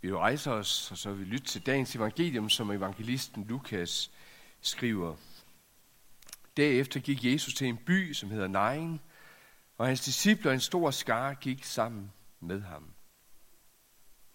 Vi 0.00 0.12
rejser 0.12 0.52
os, 0.52 0.90
og 0.90 0.98
så 0.98 1.10
vil 1.10 1.18
vi 1.18 1.24
lytte 1.24 1.46
til 1.46 1.66
dagens 1.66 1.96
evangelium, 1.96 2.48
som 2.48 2.70
evangelisten 2.70 3.44
Lukas 3.44 4.10
skriver. 4.60 5.16
Derefter 6.56 7.00
gik 7.00 7.24
Jesus 7.24 7.54
til 7.54 7.66
en 7.66 7.76
by, 7.76 8.12
som 8.12 8.30
hedder 8.30 8.48
Nain, 8.48 9.00
og 9.78 9.86
hans 9.86 10.00
disciple 10.00 10.50
og 10.50 10.54
en 10.54 10.60
stor 10.60 10.90
skare 10.90 11.34
gik 11.34 11.64
sammen 11.64 12.12
med 12.40 12.60
ham. 12.60 12.94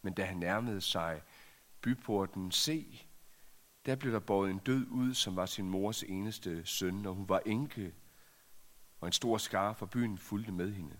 Men 0.02 0.14
da 0.14 0.26
han 0.26 0.38
nærmede 0.38 0.82
sig 0.82 1.22
byporten 1.82 2.52
se, 2.52 3.06
der 3.86 3.96
blev 3.96 4.14
der 4.14 4.20
båret 4.20 4.52
en 4.52 4.58
død 4.58 4.88
ud, 4.88 5.14
som 5.14 5.36
var 5.36 5.46
sin 5.46 5.70
mors 5.70 6.04
eneste 6.04 6.66
søn, 6.66 7.06
og 7.06 7.16
hun 7.16 7.30
var 7.30 7.42
enke, 7.46 7.94
og 9.00 9.08
en 9.08 9.14
stor 9.14 9.38
skare 9.38 9.76
fra 9.76 9.86
byen 9.86 10.18
fulgte 10.18 10.52
med 10.52 10.74
hende. 10.74 10.98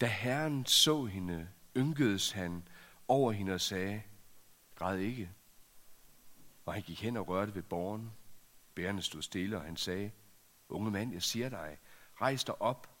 Da 0.00 0.06
Herren 0.06 0.66
så 0.66 1.04
hende, 1.04 1.48
ynkedes 1.78 2.30
han 2.30 2.68
over 3.08 3.32
hende 3.32 3.54
og 3.54 3.60
sagde, 3.60 4.02
græd 4.74 4.98
ikke. 4.98 5.30
Og 6.64 6.74
han 6.74 6.82
gik 6.82 7.02
hen 7.02 7.16
og 7.16 7.28
rørte 7.28 7.54
ved 7.54 7.62
borgen. 7.62 8.12
Bærende 8.74 9.02
stod 9.02 9.22
stille, 9.22 9.56
og 9.56 9.62
han 9.62 9.76
sagde, 9.76 10.10
unge 10.68 10.90
mand, 10.90 11.12
jeg 11.12 11.22
siger 11.22 11.48
dig, 11.48 11.78
rejs 12.20 12.44
dig 12.44 12.62
op. 12.62 12.98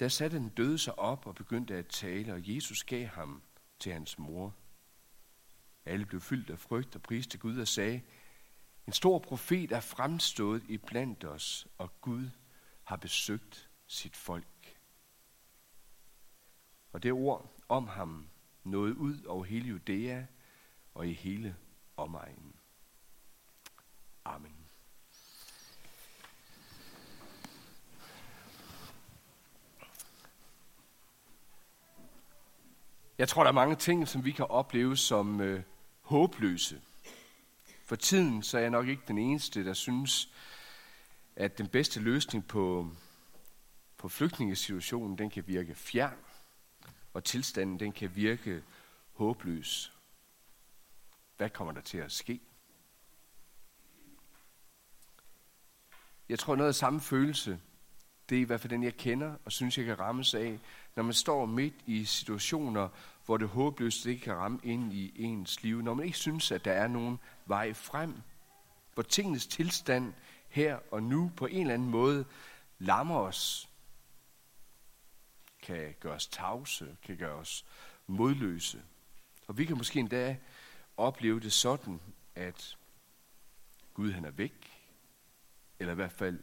Da 0.00 0.08
satte 0.08 0.36
den 0.36 0.48
døde 0.48 0.78
sig 0.78 0.98
op 0.98 1.26
og 1.26 1.34
begyndte 1.34 1.74
at 1.74 1.86
tale, 1.86 2.32
og 2.32 2.54
Jesus 2.54 2.84
gav 2.84 3.06
ham 3.06 3.42
til 3.78 3.92
hans 3.92 4.18
mor. 4.18 4.54
Alle 5.84 6.06
blev 6.06 6.20
fyldt 6.20 6.50
af 6.50 6.58
frygt 6.58 6.96
og 6.96 7.02
priste 7.02 7.38
Gud 7.38 7.58
og 7.58 7.68
sagde, 7.68 8.02
en 8.86 8.92
stor 8.92 9.18
profet 9.18 9.72
er 9.72 9.80
fremstået 9.80 10.62
i 10.68 10.76
blandt 10.76 11.24
os, 11.24 11.66
og 11.78 12.00
Gud 12.00 12.30
har 12.84 12.96
besøgt 12.96 13.70
sit 13.86 14.16
folk. 14.16 14.59
Og 16.92 17.02
det 17.02 17.12
ord 17.12 17.52
om 17.68 17.88
ham 17.88 18.26
nåede 18.64 18.96
ud 18.96 19.24
over 19.24 19.44
hele 19.44 19.68
Judæa 19.68 20.24
og 20.94 21.08
i 21.08 21.12
hele 21.12 21.56
omegnen. 21.96 22.54
Amen. 24.24 24.60
Jeg 33.18 33.28
tror, 33.28 33.42
der 33.42 33.48
er 33.48 33.54
mange 33.54 33.76
ting, 33.76 34.08
som 34.08 34.24
vi 34.24 34.32
kan 34.32 34.44
opleve 34.44 34.96
som 34.96 35.40
øh, 35.40 35.62
håbløse. 36.00 36.80
For 37.84 37.96
tiden 37.96 38.42
så 38.42 38.58
er 38.58 38.62
jeg 38.62 38.70
nok 38.70 38.88
ikke 38.88 39.02
den 39.08 39.18
eneste, 39.18 39.64
der 39.64 39.72
synes, 39.72 40.32
at 41.36 41.58
den 41.58 41.68
bedste 41.68 42.00
løsning 42.00 42.46
på, 42.46 42.90
på 43.96 44.08
flygtningesituationen, 44.08 45.18
den 45.18 45.30
kan 45.30 45.44
virke 45.46 45.74
fjern, 45.74 46.16
og 47.12 47.24
tilstanden 47.24 47.80
den 47.80 47.92
kan 47.92 48.16
virke 48.16 48.62
håbløs. 49.12 49.92
Hvad 51.36 51.50
kommer 51.50 51.72
der 51.72 51.80
til 51.80 51.98
at 51.98 52.12
ske? 52.12 52.40
Jeg 56.28 56.38
tror, 56.38 56.56
noget 56.56 56.68
af 56.68 56.74
samme 56.74 57.00
følelse, 57.00 57.60
det 58.28 58.36
er 58.36 58.40
i 58.40 58.44
hvert 58.44 58.60
fald 58.60 58.70
den, 58.70 58.82
jeg 58.82 58.96
kender, 58.96 59.34
og 59.44 59.52
synes, 59.52 59.78
jeg 59.78 59.86
kan 59.86 59.98
rammes 59.98 60.34
af, 60.34 60.58
når 60.96 61.02
man 61.02 61.12
står 61.12 61.46
midt 61.46 61.74
i 61.86 62.04
situationer, 62.04 62.88
hvor 63.24 63.36
det 63.36 63.48
håbløst 63.48 64.06
ikke 64.06 64.22
kan 64.22 64.36
ramme 64.36 64.60
ind 64.62 64.92
i 64.92 65.12
ens 65.24 65.62
liv. 65.62 65.82
Når 65.82 65.94
man 65.94 66.06
ikke 66.06 66.18
synes, 66.18 66.52
at 66.52 66.64
der 66.64 66.72
er 66.72 66.88
nogen 66.88 67.18
vej 67.46 67.72
frem. 67.72 68.14
Hvor 68.94 69.02
tingenes 69.02 69.46
tilstand 69.46 70.12
her 70.48 70.78
og 70.90 71.02
nu 71.02 71.32
på 71.36 71.46
en 71.46 71.60
eller 71.60 71.74
anden 71.74 71.90
måde 71.90 72.24
lammer 72.78 73.16
os. 73.16 73.69
Kan 75.62 75.94
gøre 76.00 76.14
os 76.14 76.26
tavse, 76.26 76.96
kan 77.02 77.16
gøre 77.16 77.34
os 77.34 77.66
modløse. 78.06 78.82
Og 79.46 79.58
vi 79.58 79.64
kan 79.64 79.76
måske 79.76 80.00
endda 80.00 80.36
opleve 80.96 81.40
det 81.40 81.52
sådan, 81.52 82.00
at 82.34 82.76
Gud 83.94 84.12
han 84.12 84.24
er 84.24 84.30
væk, 84.30 84.86
eller 85.78 85.92
i 85.92 85.94
hvert 85.94 86.12
fald 86.12 86.42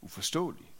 uforståelig. 0.00 0.72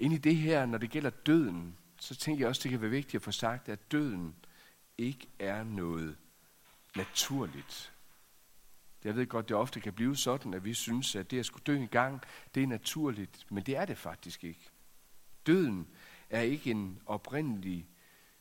Ind 0.00 0.12
i 0.12 0.18
det 0.18 0.36
her, 0.36 0.66
når 0.66 0.78
det 0.78 0.90
gælder 0.90 1.10
døden, 1.10 1.78
så 2.00 2.14
tænker 2.14 2.40
jeg 2.40 2.48
også, 2.48 2.62
det 2.62 2.70
kan 2.70 2.80
være 2.80 2.90
vigtigt 2.90 3.14
at 3.14 3.22
få 3.22 3.32
sagt, 3.32 3.68
at 3.68 3.92
døden 3.92 4.36
ikke 4.98 5.28
er 5.38 5.64
noget 5.64 6.16
naturligt. 6.96 7.93
Jeg 9.04 9.16
ved 9.16 9.26
godt, 9.26 9.48
det 9.48 9.56
ofte 9.56 9.80
kan 9.80 9.92
blive 9.92 10.16
sådan, 10.16 10.54
at 10.54 10.64
vi 10.64 10.74
synes, 10.74 11.16
at 11.16 11.30
det 11.30 11.38
at 11.38 11.46
skulle 11.46 11.64
dø 11.64 11.76
en 11.76 11.88
gang, 11.88 12.20
det 12.54 12.62
er 12.62 12.66
naturligt, 12.66 13.46
men 13.50 13.62
det 13.62 13.76
er 13.76 13.84
det 13.84 13.98
faktisk 13.98 14.44
ikke. 14.44 14.70
Døden 15.46 15.88
er 16.30 16.40
ikke 16.40 16.70
en 16.70 17.02
oprindelig, 17.06 17.88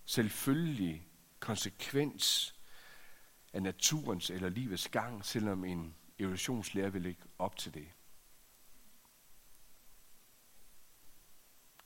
selvfølgelig 0.05 1.07
konsekvens 1.39 2.55
af 3.53 3.63
naturens 3.63 4.29
eller 4.29 4.49
livets 4.49 4.89
gang, 4.89 5.25
selvom 5.25 5.65
en 5.65 5.95
evolutionslærer 6.19 6.89
vil 6.89 7.05
ikke 7.05 7.21
op 7.39 7.57
til 7.57 7.73
det. 7.73 7.87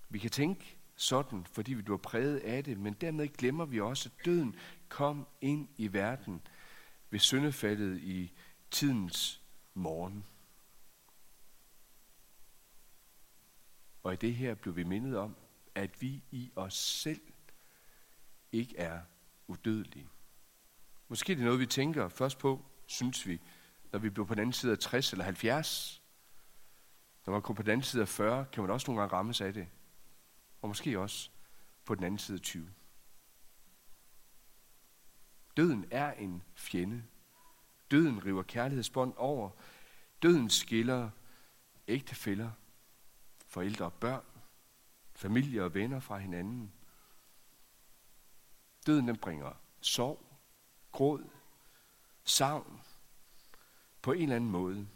Vi 0.09 0.19
kan 0.19 0.29
tænke 0.31 0.77
sådan, 0.95 1.45
fordi 1.45 1.73
vi 1.73 1.81
bliver 1.81 1.97
præget 1.97 2.37
af 2.37 2.63
det, 2.63 2.77
men 2.77 2.93
dermed 2.93 3.27
glemmer 3.27 3.65
vi 3.65 3.79
også, 3.79 4.09
at 4.09 4.25
døden 4.25 4.55
kom 4.89 5.27
ind 5.41 5.67
i 5.77 5.93
verden 5.93 6.41
ved 7.09 7.19
syndefaldet 7.19 7.99
i 8.01 8.33
tidens 8.71 9.41
morgen. 9.73 10.25
Og 14.03 14.13
i 14.13 14.15
det 14.15 14.35
her 14.35 14.55
blev 14.55 14.75
vi 14.75 14.83
mindet 14.83 15.17
om, 15.17 15.35
at 15.75 16.01
vi 16.01 16.23
i 16.31 16.51
os 16.55 16.73
selv 16.73 17.21
ikke 18.51 18.77
er 18.77 19.01
udødelige. 19.47 20.09
Måske 21.07 21.35
det 21.35 21.41
er 21.41 21.45
noget, 21.45 21.59
vi 21.59 21.65
tænker 21.65 22.09
først 22.09 22.37
på, 22.37 22.65
synes 22.85 23.27
vi, 23.27 23.41
når 23.91 23.99
vi 23.99 24.09
bliver 24.09 24.25
på 24.25 24.33
den 24.33 24.41
anden 24.41 24.53
side 24.53 24.71
af 24.71 24.79
60 24.79 25.11
eller 25.11 25.25
70. 25.25 26.01
Når 27.25 27.33
man 27.33 27.41
kommer 27.41 27.57
på 27.57 27.63
den 27.63 27.71
anden 27.71 27.83
side 27.83 28.01
af 28.01 28.07
40, 28.07 28.45
kan 28.45 28.63
man 28.63 28.71
også 28.71 28.87
nogle 28.87 29.01
gange 29.01 29.15
rammes 29.15 29.41
af 29.41 29.53
det 29.53 29.67
og 30.61 30.67
måske 30.67 30.99
også 30.99 31.29
på 31.85 31.95
den 31.95 32.03
anden 32.03 32.17
side 32.17 32.39
20. 32.39 32.73
Døden 35.57 35.85
er 35.91 36.11
en 36.11 36.43
fjende. 36.55 37.03
Døden 37.91 38.25
river 38.25 38.43
kærlighedsbånd 38.43 39.13
over. 39.17 39.49
Døden 40.21 40.49
skiller 40.49 41.09
ægtefæller, 41.87 42.51
forældre 43.47 43.85
og 43.85 43.93
børn, 43.93 44.23
familie 45.15 45.63
og 45.63 45.73
venner 45.73 45.99
fra 45.99 46.17
hinanden. 46.17 46.71
Døden 48.87 49.07
den 49.07 49.17
bringer 49.17 49.53
sorg, 49.81 50.39
gråd, 50.91 51.29
savn 52.23 52.81
på 54.01 54.11
en 54.11 54.21
eller 54.21 54.35
anden 54.35 54.49
måde. 54.49 54.87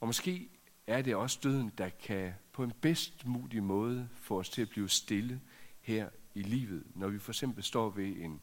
Og 0.00 0.06
måske 0.06 0.50
er 0.86 1.02
det 1.02 1.16
også 1.16 1.40
døden, 1.42 1.72
der 1.78 1.88
kan 1.88 2.34
på 2.52 2.64
en 2.64 2.72
bedst 2.72 3.26
mulig 3.26 3.62
måde 3.62 4.08
få 4.14 4.38
os 4.38 4.50
til 4.50 4.62
at 4.62 4.68
blive 4.68 4.88
stille 4.88 5.40
her 5.80 6.10
i 6.34 6.42
livet. 6.42 6.86
Når 6.94 7.08
vi 7.08 7.18
for 7.18 7.32
eksempel 7.32 7.64
står 7.64 7.90
ved 7.90 8.16
en, 8.16 8.40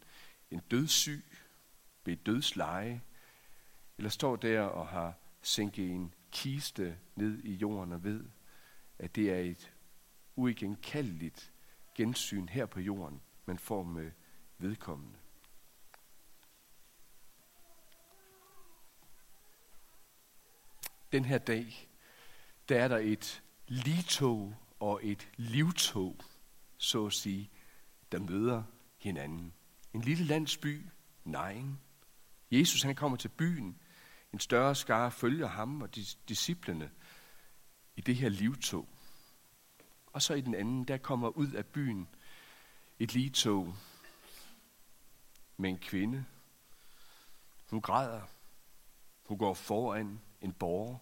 en 0.51 0.59
dødssyg, 0.71 1.25
ved 2.05 2.15
dødsleje, 2.15 3.01
eller 3.97 4.09
står 4.09 4.35
der 4.35 4.61
og 4.61 4.87
har 4.87 5.13
sænket 5.41 5.91
en 5.91 6.13
kiste 6.31 6.97
ned 7.15 7.43
i 7.43 7.53
jorden 7.53 7.93
og 7.93 8.03
ved, 8.03 8.25
at 8.99 9.15
det 9.15 9.31
er 9.31 9.39
et 9.39 9.73
uigenkaldeligt 10.35 11.53
gensyn 11.95 12.47
her 12.47 12.65
på 12.65 12.79
jorden, 12.79 13.21
man 13.45 13.59
får 13.59 13.83
med 13.83 14.11
vedkommende. 14.57 15.19
Den 21.11 21.25
her 21.25 21.37
dag, 21.37 21.89
der 22.69 22.83
er 22.83 22.87
der 22.87 22.97
et 22.97 23.43
litog 23.67 24.55
og 24.79 24.99
et 25.03 25.29
livtog, 25.37 26.17
så 26.77 27.05
at 27.05 27.13
sige, 27.13 27.49
der 28.11 28.19
møder 28.19 28.63
hinanden. 28.97 29.53
En 29.93 30.01
lille 30.01 30.23
landsby, 30.23 30.85
nej. 31.23 31.63
Jesus 32.59 32.81
han 32.81 32.95
kommer 32.95 33.17
til 33.17 33.29
byen. 33.29 33.77
En 34.33 34.39
større 34.39 34.75
skare 34.75 35.11
følger 35.11 35.47
ham 35.47 35.81
og 35.81 35.95
disciplene 36.29 36.91
i 37.95 38.01
det 38.01 38.15
her 38.15 38.29
livtog. 38.29 38.89
Og 40.07 40.21
så 40.21 40.33
i 40.33 40.41
den 40.41 40.55
anden, 40.55 40.83
der 40.83 40.97
kommer 40.97 41.29
ud 41.29 41.51
af 41.51 41.65
byen 41.65 42.07
et 42.99 43.13
ligetog 43.13 43.75
med 45.57 45.69
en 45.69 45.77
kvinde. 45.77 46.25
Hun 47.69 47.81
græder. 47.81 48.21
Hun 49.25 49.37
går 49.37 49.53
foran 49.53 50.19
en 50.41 50.53
borger. 50.53 50.97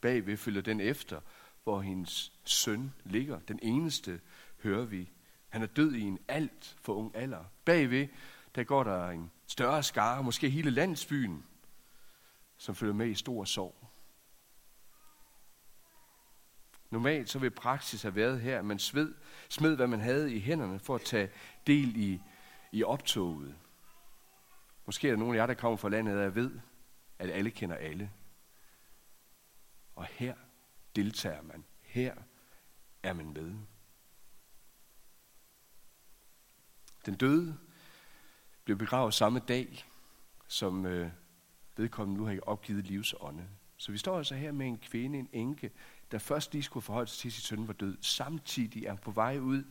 Bagved 0.00 0.36
følger 0.36 0.62
den 0.62 0.80
efter, 0.80 1.20
hvor 1.64 1.80
hendes 1.80 2.32
søn 2.44 2.92
ligger. 3.04 3.40
Den 3.40 3.58
eneste 3.62 4.20
hører 4.62 4.84
vi. 4.84 5.10
Han 5.48 5.62
er 5.62 5.66
død 5.66 5.94
i 5.94 6.00
en 6.00 6.18
alt 6.28 6.76
for 6.80 6.94
ung 6.94 7.16
alder. 7.16 7.44
Bagved, 7.64 8.08
der 8.54 8.64
går 8.64 8.84
der 8.84 9.08
en 9.08 9.30
større 9.46 9.82
skare, 9.82 10.22
måske 10.22 10.50
hele 10.50 10.70
landsbyen, 10.70 11.44
som 12.56 12.74
følger 12.74 12.94
med 12.94 13.06
i 13.06 13.14
stor 13.14 13.44
sorg. 13.44 13.88
Normalt 16.90 17.30
så 17.30 17.38
vil 17.38 17.50
praksis 17.50 18.02
have 18.02 18.14
været 18.14 18.40
her, 18.40 18.58
at 18.58 18.64
man 18.64 18.78
sved, 18.78 19.14
smed, 19.48 19.76
hvad 19.76 19.86
man 19.86 20.00
havde 20.00 20.34
i 20.34 20.40
hænderne 20.40 20.78
for 20.78 20.94
at 20.94 21.00
tage 21.00 21.30
del 21.66 21.96
i, 21.96 22.22
i 22.72 22.84
optoget. 22.84 23.56
Måske 24.86 25.08
er 25.08 25.12
der 25.12 25.18
nogen 25.18 25.34
af 25.34 25.38
jer, 25.38 25.46
der 25.46 25.54
kommer 25.54 25.76
fra 25.76 25.88
landet, 25.88 26.16
der 26.16 26.28
ved, 26.28 26.60
at 27.18 27.30
alle 27.30 27.50
kender 27.50 27.76
alle. 27.76 28.12
Og 29.94 30.04
her 30.04 30.34
deltager 30.96 31.42
man. 31.42 31.64
Her 31.80 32.14
er 33.02 33.12
man 33.12 33.32
med. 33.32 33.54
Den 37.06 37.14
døde 37.14 37.58
blev 38.64 38.76
begravet 38.76 39.14
samme 39.14 39.38
dag, 39.38 39.84
som 40.48 40.86
øh, 40.86 41.10
vedkommende 41.76 42.20
nu 42.20 42.26
har 42.26 42.38
opgivet 42.42 42.84
livsånde. 42.84 43.48
Så 43.76 43.92
vi 43.92 43.98
står 43.98 44.18
altså 44.18 44.34
her 44.34 44.52
med 44.52 44.66
en 44.66 44.78
kvinde, 44.78 45.18
en 45.18 45.28
enke, 45.32 45.70
der 46.10 46.18
først 46.18 46.52
lige 46.52 46.62
skulle 46.62 46.84
forholde 46.84 47.10
sig 47.10 47.18
til, 47.18 47.28
at 47.28 47.32
sin 47.32 47.42
søn 47.42 47.66
var 47.68 47.72
død. 47.72 47.96
Samtidig 48.00 48.84
er 48.84 48.90
hun 48.90 48.98
på 48.98 49.10
vej 49.10 49.38
ud 49.38 49.64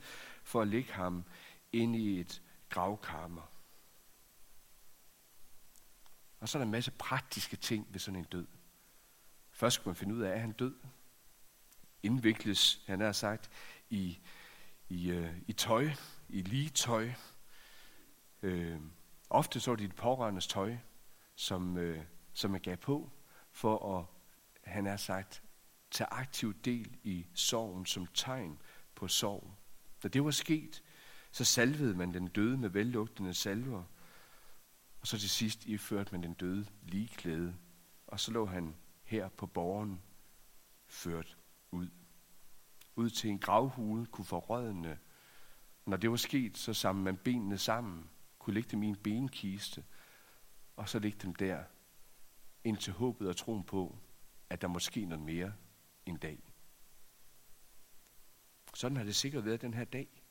for 0.44 0.62
at 0.62 0.68
lægge 0.68 0.94
ham 0.94 1.24
ind 1.72 1.96
i 1.96 2.20
et 2.20 2.42
gravkammer. 2.70 3.52
Og 6.40 6.50
så 6.50 6.58
er 6.58 6.60
der 6.60 6.66
en 6.66 6.72
masse 6.72 6.92
praktiske 6.92 7.56
ting 7.56 7.88
ved 7.90 8.00
sådan 8.00 8.20
en 8.20 8.26
død. 8.26 8.48
Først 9.52 9.74
skal 9.74 9.90
man 9.90 9.96
finde 9.96 10.16
ud 10.16 10.22
af, 10.22 10.36
er 10.36 10.40
han 10.40 10.52
død? 10.52 10.76
Indvikles, 12.04 12.84
han 12.88 13.00
har 13.00 13.12
sagt, 13.12 13.50
i, 13.90 14.20
i, 14.90 15.10
øh, 15.10 15.38
i 15.48 15.54
tøj, 15.54 15.90
i 16.30 16.42
lige 16.42 16.70
Øh, 18.42 18.80
ofte 19.30 19.60
så 19.60 19.72
er 19.72 19.76
det 19.76 19.90
de 19.90 19.96
pårørendes 19.96 20.48
tøj, 20.48 20.78
som, 21.36 21.78
øh, 21.78 22.04
som 22.34 22.52
man 22.52 22.62
gav 22.62 22.78
på, 22.78 23.12
for 23.52 24.00
at, 24.00 24.06
han 24.72 24.86
har 24.86 24.98
sagt, 24.98 25.44
tage 25.92 26.08
aktiv 26.14 26.54
del 26.54 26.98
i 27.04 27.28
sorgen 27.34 27.86
som 27.86 28.06
tegn 28.06 28.62
på 28.96 29.08
sorg. 29.08 29.54
Da 30.04 30.08
det 30.08 30.24
var 30.24 30.32
sket, 30.32 30.84
så 31.32 31.46
salvede 31.46 31.94
man 31.94 32.14
den 32.14 32.28
døde 32.28 32.58
med 32.58 32.70
vellugtende 32.70 33.34
salver, 33.34 33.84
og 35.02 35.08
så 35.08 35.20
til 35.20 35.30
sidst 35.30 35.66
iførte 35.66 36.12
man 36.12 36.24
den 36.24 36.34
døde 36.34 36.66
ligeklæde, 36.82 37.56
og 38.08 38.20
så 38.20 38.32
lå 38.32 38.46
han 38.46 38.76
her 39.04 39.30
på 39.30 39.48
borgen 39.48 40.02
ført 40.88 41.38
ud. 41.72 41.90
Ud 42.96 43.10
til 43.10 43.30
en 43.30 43.40
gravhule 43.40 44.06
kunne 44.06 44.26
forrådne. 44.26 45.00
Når 45.86 45.98
det 45.98 46.12
var 46.12 46.18
sket, 46.18 46.58
så 46.58 46.74
samlede 46.74 47.04
man 47.04 47.18
benene 47.18 47.58
sammen, 47.58 48.10
kunne 48.42 48.54
lægge 48.54 48.70
dem 48.70 48.84
i 48.84 48.88
en 48.88 48.96
benkiste, 48.96 49.84
og 50.76 50.90
så 50.90 51.00
lægge 51.00 51.18
dem 51.18 51.36
der, 51.36 51.64
indtil 52.64 52.94
håbet 52.94 53.30
og 53.30 53.38
troen 53.38 53.64
på, 53.64 53.98
at 54.50 54.62
der 54.62 54.68
måske 54.68 55.06
noget 55.06 55.26
mere 55.26 55.54
en 56.06 56.18
dag. 56.18 56.54
Sådan 58.74 58.98
har 58.98 59.04
det 59.04 59.16
sikkert 59.16 59.46
været 59.46 59.62
den 59.62 59.74
her 59.74 59.84
dag. 59.84 60.24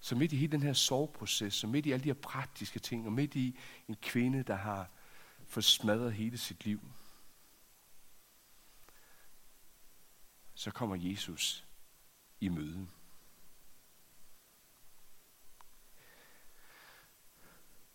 Så 0.00 0.16
midt 0.16 0.32
i 0.32 0.36
hele 0.36 0.52
den 0.52 0.62
her 0.62 0.72
sorgproces, 0.72 1.54
så 1.54 1.66
midt 1.66 1.86
i 1.86 1.92
alle 1.92 2.04
de 2.04 2.08
her 2.08 2.20
praktiske 2.22 2.78
ting, 2.78 3.06
og 3.06 3.12
midt 3.12 3.34
i 3.34 3.58
en 3.88 3.96
kvinde, 3.96 4.42
der 4.42 4.54
har 4.54 4.90
forsmadret 5.46 6.12
hele 6.12 6.38
sit 6.38 6.64
liv, 6.64 6.80
så 10.54 10.70
kommer 10.70 10.96
Jesus 10.96 11.66
i 12.40 12.48
møde. 12.48 12.88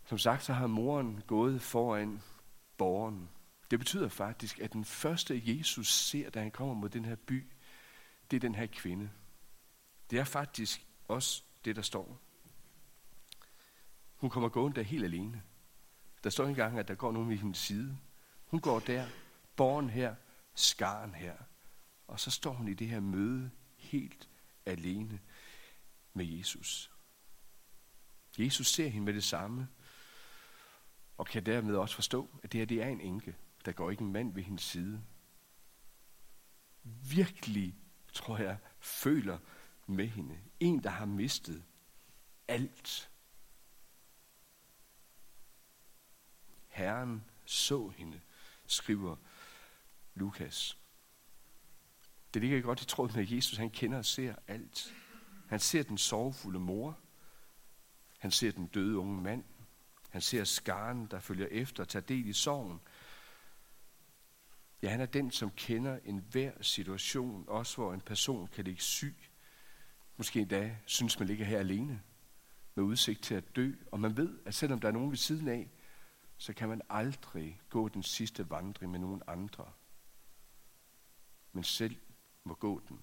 Som 0.05 0.17
sagt, 0.17 0.43
så 0.43 0.53
har 0.53 0.67
moren 0.67 1.23
gået 1.27 1.61
foran 1.61 2.21
borgeren. 2.77 3.29
Det 3.71 3.79
betyder 3.79 4.07
faktisk, 4.09 4.59
at 4.59 4.73
den 4.73 4.85
første 4.85 5.41
Jesus 5.45 5.87
ser, 5.87 6.29
da 6.29 6.41
han 6.41 6.51
kommer 6.51 6.73
mod 6.73 6.89
den 6.89 7.05
her 7.05 7.15
by, 7.15 7.47
det 8.31 8.35
er 8.37 8.41
den 8.41 8.55
her 8.55 8.65
kvinde. 8.65 9.09
Det 10.09 10.19
er 10.19 10.23
faktisk 10.23 10.85
også 11.07 11.43
det, 11.65 11.75
der 11.75 11.81
står. 11.81 12.19
Hun 14.15 14.29
kommer 14.29 14.49
gående 14.49 14.75
der 14.75 14.81
helt 14.81 15.03
alene. 15.03 15.43
Der 16.23 16.29
står 16.29 16.45
engang, 16.45 16.79
at 16.79 16.87
der 16.87 16.95
går 16.95 17.11
nogen 17.11 17.29
ved 17.29 17.37
hendes 17.37 17.57
side. 17.57 17.97
Hun 18.45 18.59
går 18.59 18.79
der, 18.79 19.07
borgen 19.55 19.89
her, 19.89 20.15
skaren 20.55 21.13
her. 21.13 21.35
Og 22.07 22.19
så 22.19 22.31
står 22.31 22.53
hun 22.53 22.67
i 22.67 22.73
det 22.73 22.87
her 22.87 22.99
møde 22.99 23.51
helt 23.77 24.29
alene 24.65 25.19
med 26.13 26.25
Jesus. 26.25 26.91
Jesus 28.39 28.67
ser 28.67 28.87
hende 28.87 29.05
med 29.05 29.13
det 29.13 29.23
samme, 29.23 29.67
og 31.17 31.25
kan 31.25 31.45
dermed 31.45 31.75
også 31.75 31.95
forstå, 31.95 32.29
at 32.43 32.51
det 32.51 32.59
her 32.59 32.65
det 32.65 32.81
er 32.81 32.87
en 32.87 33.01
enke. 33.01 33.35
Der 33.65 33.71
går 33.71 33.91
ikke 33.91 34.03
en 34.03 34.11
mand 34.11 34.33
ved 34.33 34.43
hendes 34.43 34.63
side. 34.63 35.03
Virkelig, 37.09 37.75
tror 38.13 38.37
jeg, 38.37 38.57
føler 38.79 39.37
med 39.87 40.07
hende. 40.07 40.39
En, 40.59 40.83
der 40.83 40.89
har 40.89 41.05
mistet 41.05 41.63
alt. 42.47 43.09
Herren 46.67 47.23
så 47.45 47.87
hende, 47.89 48.21
skriver 48.65 49.15
Lukas. 50.13 50.77
Det 52.33 52.41
ligger 52.41 52.61
godt 52.61 52.81
i 52.81 52.85
tråd 52.85 53.09
med, 53.13 53.23
at 53.23 53.31
Jesus 53.31 53.57
han 53.57 53.69
kender 53.69 53.97
og 53.97 54.05
ser 54.05 54.35
alt. 54.47 54.93
Han 55.47 55.59
ser 55.59 55.83
den 55.83 55.97
sorgfulde 55.97 56.59
mor. 56.59 56.97
Han 58.17 58.31
ser 58.31 58.51
den 58.51 58.67
døde 58.67 58.97
unge 58.97 59.21
mand. 59.21 59.43
Han 60.13 60.21
ser 60.21 60.43
skaren, 60.43 61.05
der 61.05 61.19
følger 61.19 61.47
efter 61.51 61.83
og 61.83 61.89
tager 61.89 62.05
del 62.05 62.27
i 62.27 62.33
sorgen. 62.33 62.81
Ja, 64.81 64.89
han 64.89 65.01
er 65.01 65.05
den, 65.05 65.31
som 65.31 65.51
kender 65.51 65.99
enhver 66.05 66.61
situation, 66.61 67.45
også 67.47 67.75
hvor 67.75 67.93
en 67.93 68.01
person 68.01 68.47
kan 68.47 68.63
ligge 68.63 68.81
syg. 68.81 69.15
Måske 70.17 70.39
endda 70.39 70.77
synes, 70.85 71.19
man 71.19 71.27
ligger 71.27 71.45
her 71.45 71.59
alene 71.59 72.01
med 72.75 72.83
udsigt 72.83 73.23
til 73.23 73.35
at 73.35 73.55
dø. 73.55 73.71
Og 73.91 73.99
man 73.99 74.17
ved, 74.17 74.39
at 74.45 74.55
selvom 74.55 74.79
der 74.79 74.87
er 74.87 74.91
nogen 74.91 75.09
ved 75.09 75.17
siden 75.17 75.47
af, 75.47 75.69
så 76.37 76.53
kan 76.53 76.69
man 76.69 76.81
aldrig 76.89 77.61
gå 77.69 77.87
den 77.87 78.03
sidste 78.03 78.49
vandring 78.49 78.91
med 78.91 78.99
nogen 78.99 79.21
andre. 79.27 79.71
Men 81.51 81.63
selv 81.63 81.95
må 82.43 82.53
gå 82.53 82.81
den. 82.89 83.01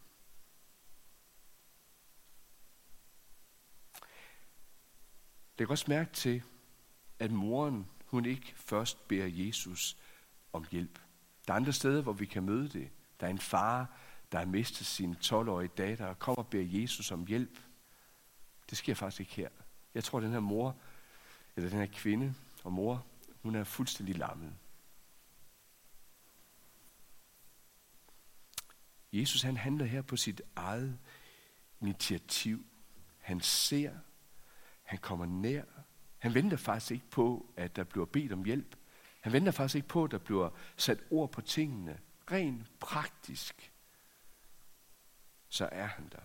Det 5.59 5.71
også 5.71 5.85
mærke 5.89 6.13
til, 6.13 6.43
at 7.21 7.31
moren, 7.31 7.87
hun 8.07 8.25
ikke 8.25 8.53
først 8.57 9.09
beder 9.09 9.27
Jesus 9.27 9.97
om 10.53 10.67
hjælp. 10.71 10.99
Der 11.47 11.53
er 11.53 11.57
andre 11.57 11.73
steder, 11.73 12.03
hvor 12.03 12.13
vi 12.13 12.27
kan 12.27 12.43
møde 12.43 12.69
det. 12.69 12.91
Der 13.21 13.27
er 13.27 13.31
en 13.31 13.39
far, 13.39 13.97
der 14.33 14.39
har 14.39 14.47
mistet 14.47 14.87
sin 14.87 15.17
12-årige 15.25 15.71
datter 15.79 16.07
og 16.07 16.19
kommer 16.19 16.43
og 16.43 16.49
beder 16.49 16.81
Jesus 16.81 17.11
om 17.11 17.27
hjælp. 17.27 17.59
Det 18.71 18.79
sker 18.79 18.95
faktisk 18.95 19.21
ikke 19.21 19.35
her. 19.35 19.49
Jeg 19.95 20.05
tror, 20.05 20.19
at 20.19 20.23
den 20.23 20.33
her 20.33 20.41
mor, 20.41 20.77
eller 21.57 21.71
den 21.71 21.79
her 21.79 21.87
kvinde 21.87 22.35
og 22.65 22.73
mor, 22.73 23.07
hun 23.43 23.55
er 23.55 23.65
fuldstændig 23.65 24.17
lammet. 24.17 24.55
Jesus 29.13 29.43
han 29.43 29.57
handler 29.57 29.85
her 29.85 30.03
på 30.03 30.17
sit 30.17 30.43
eget 30.57 30.99
initiativ. 31.81 32.67
Han 33.19 33.41
ser, 33.41 33.93
han 34.83 34.99
kommer 34.99 35.27
nær. 35.27 35.65
Han 36.21 36.35
venter 36.35 36.57
faktisk 36.57 36.91
ikke 36.91 37.11
på, 37.11 37.53
at 37.57 37.77
der 37.77 37.85
bliver 37.85 38.07
bedt 38.07 38.33
om 38.33 38.45
hjælp. 38.45 38.77
Han 39.21 39.33
venter 39.33 39.53
faktisk 39.53 39.75
ikke 39.75 39.89
på, 39.89 40.05
at 40.05 40.11
der 40.11 40.19
bliver 40.19 40.51
sat 40.77 40.99
ord 41.11 41.33
på 41.33 41.41
tingene. 41.41 42.01
Rent 42.31 42.81
praktisk, 42.81 43.73
så 45.49 45.69
er 45.73 45.87
han 45.87 46.09
der. 46.13 46.23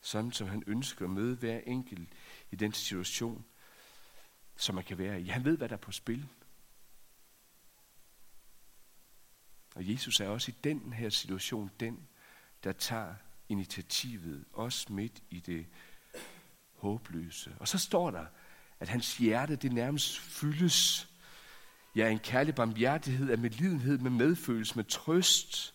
Sådan 0.00 0.32
som 0.32 0.48
han 0.48 0.62
ønsker 0.66 1.04
at 1.04 1.10
møde 1.10 1.36
hver 1.36 1.60
enkelt 1.60 2.08
i 2.50 2.56
den 2.56 2.72
situation, 2.72 3.44
som 4.56 4.74
man 4.74 4.84
kan 4.84 4.98
være 4.98 5.20
i. 5.20 5.26
Han 5.26 5.44
ved, 5.44 5.56
hvad 5.56 5.68
der 5.68 5.76
er 5.76 5.80
på 5.80 5.92
spil. 5.92 6.28
Og 9.74 9.90
Jesus 9.90 10.20
er 10.20 10.28
også 10.28 10.50
i 10.50 10.54
den 10.64 10.92
her 10.92 11.10
situation 11.10 11.70
den, 11.80 12.08
der 12.64 12.72
tager 12.72 13.14
initiativet, 13.48 14.44
også 14.52 14.92
midt 14.92 15.22
i 15.30 15.40
det 15.40 15.66
håbløse. 16.82 17.54
Og 17.60 17.68
så 17.68 17.78
står 17.78 18.10
der, 18.10 18.24
at 18.80 18.88
hans 18.88 19.16
hjerte 19.16 19.56
det 19.56 19.72
nærmest 19.72 20.18
fyldes 20.18 21.08
Ja, 21.96 22.10
en 22.10 22.18
kærlig 22.18 22.54
barmhjertighed 22.54 23.30
af 23.30 23.38
medlidenhed, 23.38 23.98
med 23.98 24.10
medfølelse, 24.10 24.76
med 24.76 24.84
trøst 24.84 25.74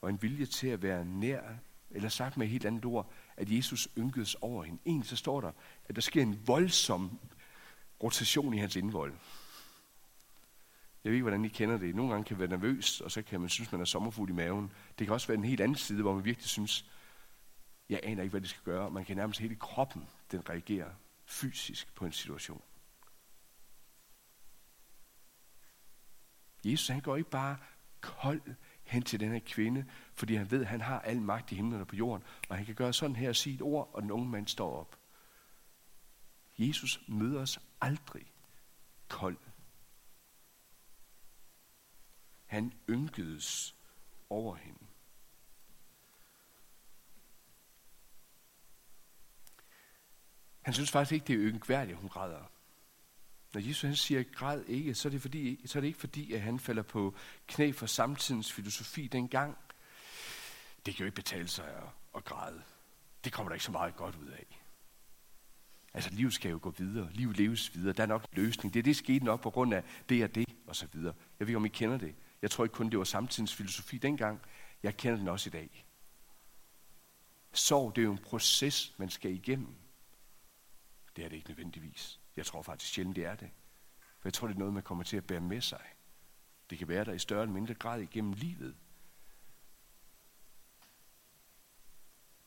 og 0.00 0.10
en 0.10 0.22
vilje 0.22 0.46
til 0.46 0.66
at 0.66 0.82
være 0.82 1.04
nær, 1.04 1.42
eller 1.90 2.08
sagt 2.08 2.36
med 2.36 2.46
et 2.46 2.50
helt 2.50 2.64
andet 2.64 2.84
ord, 2.84 3.12
at 3.36 3.50
Jesus 3.50 3.88
ynkedes 3.98 4.34
over 4.34 4.64
hende. 4.64 4.78
En, 4.84 5.02
så 5.02 5.16
står 5.16 5.40
der, 5.40 5.52
at 5.88 5.96
der 5.96 6.02
sker 6.02 6.22
en 6.22 6.46
voldsom 6.46 7.18
rotation 8.02 8.54
i 8.54 8.58
hans 8.58 8.76
indvold. 8.76 9.12
Jeg 11.04 11.10
ved 11.10 11.16
ikke, 11.16 11.22
hvordan 11.22 11.44
I 11.44 11.48
kender 11.48 11.78
det. 11.78 11.94
Nogle 11.94 12.12
gange 12.12 12.24
kan 12.24 12.34
man 12.34 12.40
være 12.40 12.58
nervøs, 12.58 13.00
og 13.00 13.10
så 13.10 13.22
kan 13.22 13.40
man 13.40 13.48
synes, 13.48 13.72
man 13.72 13.80
er 13.80 13.84
sommerfuld 13.84 14.30
i 14.30 14.32
maven. 14.32 14.72
Det 14.98 15.06
kan 15.06 15.14
også 15.14 15.26
være 15.26 15.38
en 15.38 15.44
helt 15.44 15.60
anden 15.60 15.76
side, 15.76 16.02
hvor 16.02 16.14
man 16.14 16.24
virkelig 16.24 16.48
synes, 16.48 16.90
jeg 17.90 18.00
aner 18.02 18.22
ikke, 18.22 18.30
hvad 18.30 18.40
det 18.40 18.50
skal 18.50 18.62
gøre. 18.62 18.90
Man 18.90 19.04
kan 19.04 19.16
nærmest 19.16 19.40
hele 19.40 19.56
kroppen, 19.56 20.08
den 20.30 20.48
reagerer 20.48 20.90
fysisk 21.24 21.94
på 21.94 22.04
en 22.04 22.12
situation. 22.12 22.62
Jesus 26.64 26.88
han 26.88 27.00
går 27.00 27.16
ikke 27.16 27.30
bare 27.30 27.58
kold 28.00 28.42
hen 28.82 29.02
til 29.02 29.20
den 29.20 29.32
her 29.32 29.40
kvinde, 29.46 29.86
fordi 30.14 30.34
han 30.34 30.50
ved, 30.50 30.60
at 30.60 30.66
han 30.66 30.80
har 30.80 31.00
al 31.00 31.22
magt 31.22 31.52
i 31.52 31.54
himlen 31.54 31.80
og 31.80 31.86
på 31.86 31.96
jorden, 31.96 32.26
og 32.48 32.56
han 32.56 32.66
kan 32.66 32.74
gøre 32.74 32.92
sådan 32.92 33.16
her 33.16 33.28
og 33.28 33.36
sige 33.36 33.54
et 33.54 33.62
ord, 33.62 33.90
og 33.94 34.02
den 34.02 34.10
unge 34.10 34.28
mand 34.28 34.48
står 34.48 34.76
op. 34.76 34.98
Jesus 36.58 37.00
møder 37.08 37.40
os 37.40 37.58
aldrig 37.80 38.32
kold. 39.08 39.38
Han 42.46 42.72
ynkedes 42.88 43.76
over 44.30 44.56
hende. 44.56 44.89
Han 50.62 50.74
synes 50.74 50.90
faktisk 50.90 51.12
ikke, 51.12 51.26
det 51.26 51.34
er 51.34 51.52
yngværdigt, 51.52 51.94
at 51.94 52.00
hun 52.00 52.08
græder. 52.08 52.50
Når 53.54 53.60
Jesus 53.60 53.82
han 53.82 53.96
siger, 53.96 54.22
græd 54.22 54.64
ikke, 54.66 54.94
så 54.94 55.08
er, 55.08 55.10
det 55.10 55.20
fordi, 55.20 55.66
så 55.66 55.78
er 55.78 55.80
det 55.80 55.88
ikke 55.88 56.00
fordi, 56.00 56.32
at 56.32 56.40
han 56.40 56.58
falder 56.58 56.82
på 56.82 57.14
knæ 57.46 57.72
for 57.72 57.86
samtidens 57.86 58.52
filosofi 58.52 59.06
dengang. 59.06 59.56
Det 60.86 60.94
kan 60.94 61.00
jo 61.00 61.06
ikke 61.06 61.16
betale 61.16 61.48
sig 61.48 61.64
at, 61.64 61.88
at 62.16 62.24
græde. 62.24 62.62
Det 63.24 63.32
kommer 63.32 63.48
der 63.48 63.54
ikke 63.54 63.64
så 63.64 63.72
meget 63.72 63.96
godt 63.96 64.16
ud 64.16 64.28
af. 64.28 64.60
Altså, 65.94 66.10
livet 66.10 66.32
skal 66.34 66.50
jo 66.50 66.58
gå 66.62 66.70
videre. 66.70 67.12
Livet 67.12 67.36
leves 67.36 67.74
videre. 67.74 67.92
Der 67.92 68.02
er 68.02 68.06
nok 68.06 68.22
en 68.22 68.42
løsning. 68.42 68.74
Det 68.74 68.80
er 68.80 68.84
det, 68.84 68.96
skete 68.96 69.24
nok 69.24 69.42
på 69.42 69.50
grund 69.50 69.74
af 69.74 69.84
det 70.08 70.24
og 70.24 70.34
det, 70.34 70.48
og 70.66 70.76
så 70.76 70.86
videre. 70.92 71.14
Jeg 71.38 71.46
ved 71.46 71.48
ikke, 71.48 71.56
om 71.56 71.64
I 71.64 71.68
kender 71.68 71.98
det. 71.98 72.14
Jeg 72.42 72.50
tror 72.50 72.64
ikke 72.64 72.74
kun, 72.74 72.90
det 72.90 72.98
var 72.98 73.04
samtidens 73.04 73.54
filosofi 73.54 73.98
dengang. 73.98 74.40
Jeg 74.82 74.96
kender 74.96 75.18
den 75.18 75.28
også 75.28 75.48
i 75.48 75.50
dag. 75.50 75.84
Sorg, 77.52 77.96
det 77.96 78.02
er 78.02 78.04
jo 78.04 78.12
en 78.12 78.18
proces, 78.18 78.94
man 78.98 79.10
skal 79.10 79.30
igennem. 79.30 79.74
Det 81.16 81.24
er 81.24 81.28
det 81.28 81.36
ikke 81.36 81.48
nødvendigvis. 81.48 82.20
Jeg 82.36 82.46
tror 82.46 82.62
faktisk 82.62 82.92
sjældent, 82.92 83.16
det 83.16 83.24
er 83.24 83.34
det. 83.34 83.50
For 84.18 84.28
jeg 84.28 84.34
tror, 84.34 84.46
det 84.46 84.54
er 84.54 84.58
noget, 84.58 84.74
man 84.74 84.82
kommer 84.82 85.04
til 85.04 85.16
at 85.16 85.26
bære 85.26 85.40
med 85.40 85.60
sig. 85.60 85.84
Det 86.70 86.78
kan 86.78 86.88
være 86.88 87.04
der 87.04 87.12
i 87.12 87.18
større 87.18 87.42
eller 87.42 87.54
mindre 87.54 87.74
grad 87.74 88.00
igennem 88.00 88.32
livet. 88.32 88.76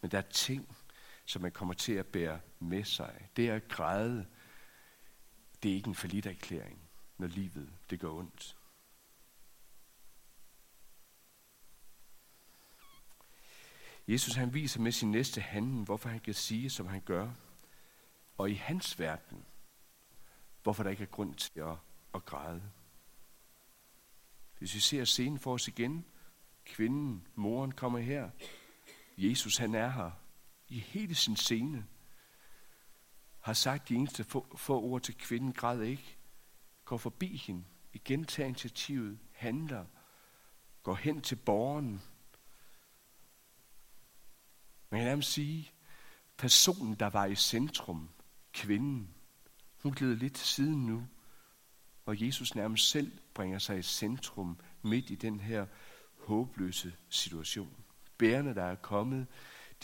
Men 0.02 0.12
der 0.12 0.18
er 0.18 0.22
ting, 0.22 0.76
som 1.26 1.42
man 1.42 1.52
kommer 1.52 1.74
til 1.74 1.94
at 1.94 2.08
bære 2.08 2.40
med 2.60 2.84
sig. 2.84 3.30
Det 3.36 3.50
at 3.50 3.68
græde, 3.68 4.28
det 5.64 5.72
er 5.72 5.76
ikke 5.76 5.88
en 5.88 5.96
forlidt 5.96 6.26
erklæring, 6.26 6.80
når 7.18 7.28
livet 7.28 7.74
det 7.90 8.00
går 8.00 8.20
ondt. 8.20 8.58
Jesus 14.08 14.36
han 14.36 14.54
viser 14.54 14.80
med 14.80 14.92
sin 14.92 15.12
næste 15.12 15.42
handling, 15.42 15.86
hvorfor 15.86 16.10
han 16.10 16.20
kan 16.20 16.34
sige, 16.34 16.70
som 16.70 16.88
han 16.88 17.02
gør. 17.02 17.32
Og 18.38 18.52
i 18.52 18.54
hans 18.54 19.00
verden, 19.00 19.46
hvorfor 20.64 20.84
der 20.84 20.90
ikke 20.90 21.04
er 21.04 21.08
grund 21.08 21.36
til 21.36 21.60
at, 21.60 21.76
at 22.14 22.26
græde. 22.26 22.72
Hvis 24.58 24.76
vi 24.76 24.80
ser 24.80 25.06
scenen 25.06 25.40
for 25.40 25.54
os 25.54 25.68
igen, 25.68 26.06
kvinden, 26.66 27.28
moren 27.36 27.72
kommer 27.72 28.00
her, 28.00 28.30
Jesus 29.18 29.58
han 29.58 29.76
er 29.76 29.90
her. 29.90 30.12
I 30.68 30.80
hele 30.80 31.16
sin 31.16 31.36
scene, 31.36 31.88
har 33.40 33.54
sagt 33.54 33.90
de 33.90 33.96
eneste 33.96 34.24
få, 34.24 34.58
få 34.58 34.82
ord 34.82 35.02
til 35.02 35.18
kvinden, 35.18 35.54
græd 35.54 35.82
ikke, 35.82 36.18
går 36.86 36.98
forbi 36.98 37.38
hende, 37.38 37.64
igen 37.94 38.26
tager 38.26 38.48
initiativet, 38.48 39.20
handler, 39.32 39.86
går 40.84 40.96
hen 40.96 41.22
til 41.22 41.36
borgeren. 41.36 42.02
Man 44.90 45.00
kan 45.00 45.08
nærmest 45.08 45.32
sige, 45.32 45.72
personen, 46.38 46.96
der 46.96 47.10
var 47.10 47.26
i 47.26 47.36
centrum, 47.36 48.10
kvinden, 48.54 49.16
hun 49.84 49.92
glider 49.92 50.16
lidt 50.16 50.34
til 50.34 50.48
siden 50.48 50.86
nu, 50.86 51.08
og 52.06 52.26
Jesus 52.26 52.56
nærmest 52.56 52.90
selv 52.90 53.12
bringer 53.34 53.60
sig 53.60 53.80
i 53.80 53.82
centrum 53.82 54.60
midt 54.82 55.10
i 55.10 55.16
den 55.16 55.40
her 55.40 55.66
håbløse 56.20 56.96
situation. 57.10 57.84
Bærerne, 58.18 58.56
der 58.56 58.64
er 58.64 58.76
kommet, 58.76 59.28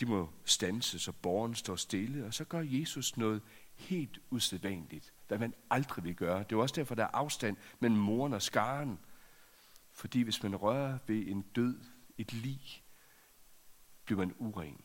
de 0.00 0.06
må 0.06 0.30
stanse, 0.44 0.98
så 0.98 1.12
borgeren 1.12 1.54
står 1.54 1.76
stille, 1.76 2.26
og 2.26 2.34
så 2.34 2.44
gør 2.44 2.60
Jesus 2.60 3.16
noget 3.16 3.42
helt 3.74 4.18
usædvanligt, 4.30 5.12
hvad 5.28 5.38
man 5.38 5.54
aldrig 5.70 6.04
vil 6.04 6.16
gøre. 6.16 6.42
Det 6.42 6.52
er 6.52 6.56
også 6.60 6.74
derfor, 6.74 6.94
der 6.94 7.04
er 7.04 7.16
afstand 7.16 7.56
mellem 7.80 7.98
moren 7.98 8.32
og 8.32 8.42
skaren. 8.42 8.98
Fordi 9.92 10.22
hvis 10.22 10.42
man 10.42 10.56
rører 10.56 10.98
ved 11.06 11.26
en 11.26 11.42
død, 11.42 11.78
et 12.18 12.32
lig, 12.32 12.82
bliver 14.04 14.18
man 14.18 14.34
uren. 14.38 14.80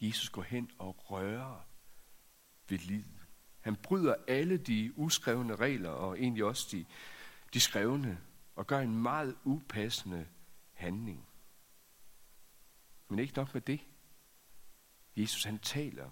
Jesus 0.00 0.30
går 0.30 0.42
hen 0.42 0.70
og 0.78 1.10
rører 1.10 1.73
ved 2.68 2.78
livet. 2.78 3.26
Han 3.60 3.76
bryder 3.76 4.14
alle 4.28 4.56
de 4.56 4.92
uskrevne 4.96 5.56
regler, 5.56 5.90
og 5.90 6.18
egentlig 6.18 6.44
også 6.44 6.68
de, 6.72 6.84
de 7.54 7.60
skrevne, 7.60 8.20
og 8.56 8.66
gør 8.66 8.80
en 8.80 9.02
meget 9.02 9.36
upassende 9.44 10.26
handling. 10.72 11.26
Men 13.08 13.18
ikke 13.18 13.34
nok 13.36 13.54
med 13.54 13.62
det. 13.62 13.80
Jesus 15.16 15.44
han 15.44 15.58
taler 15.58 16.10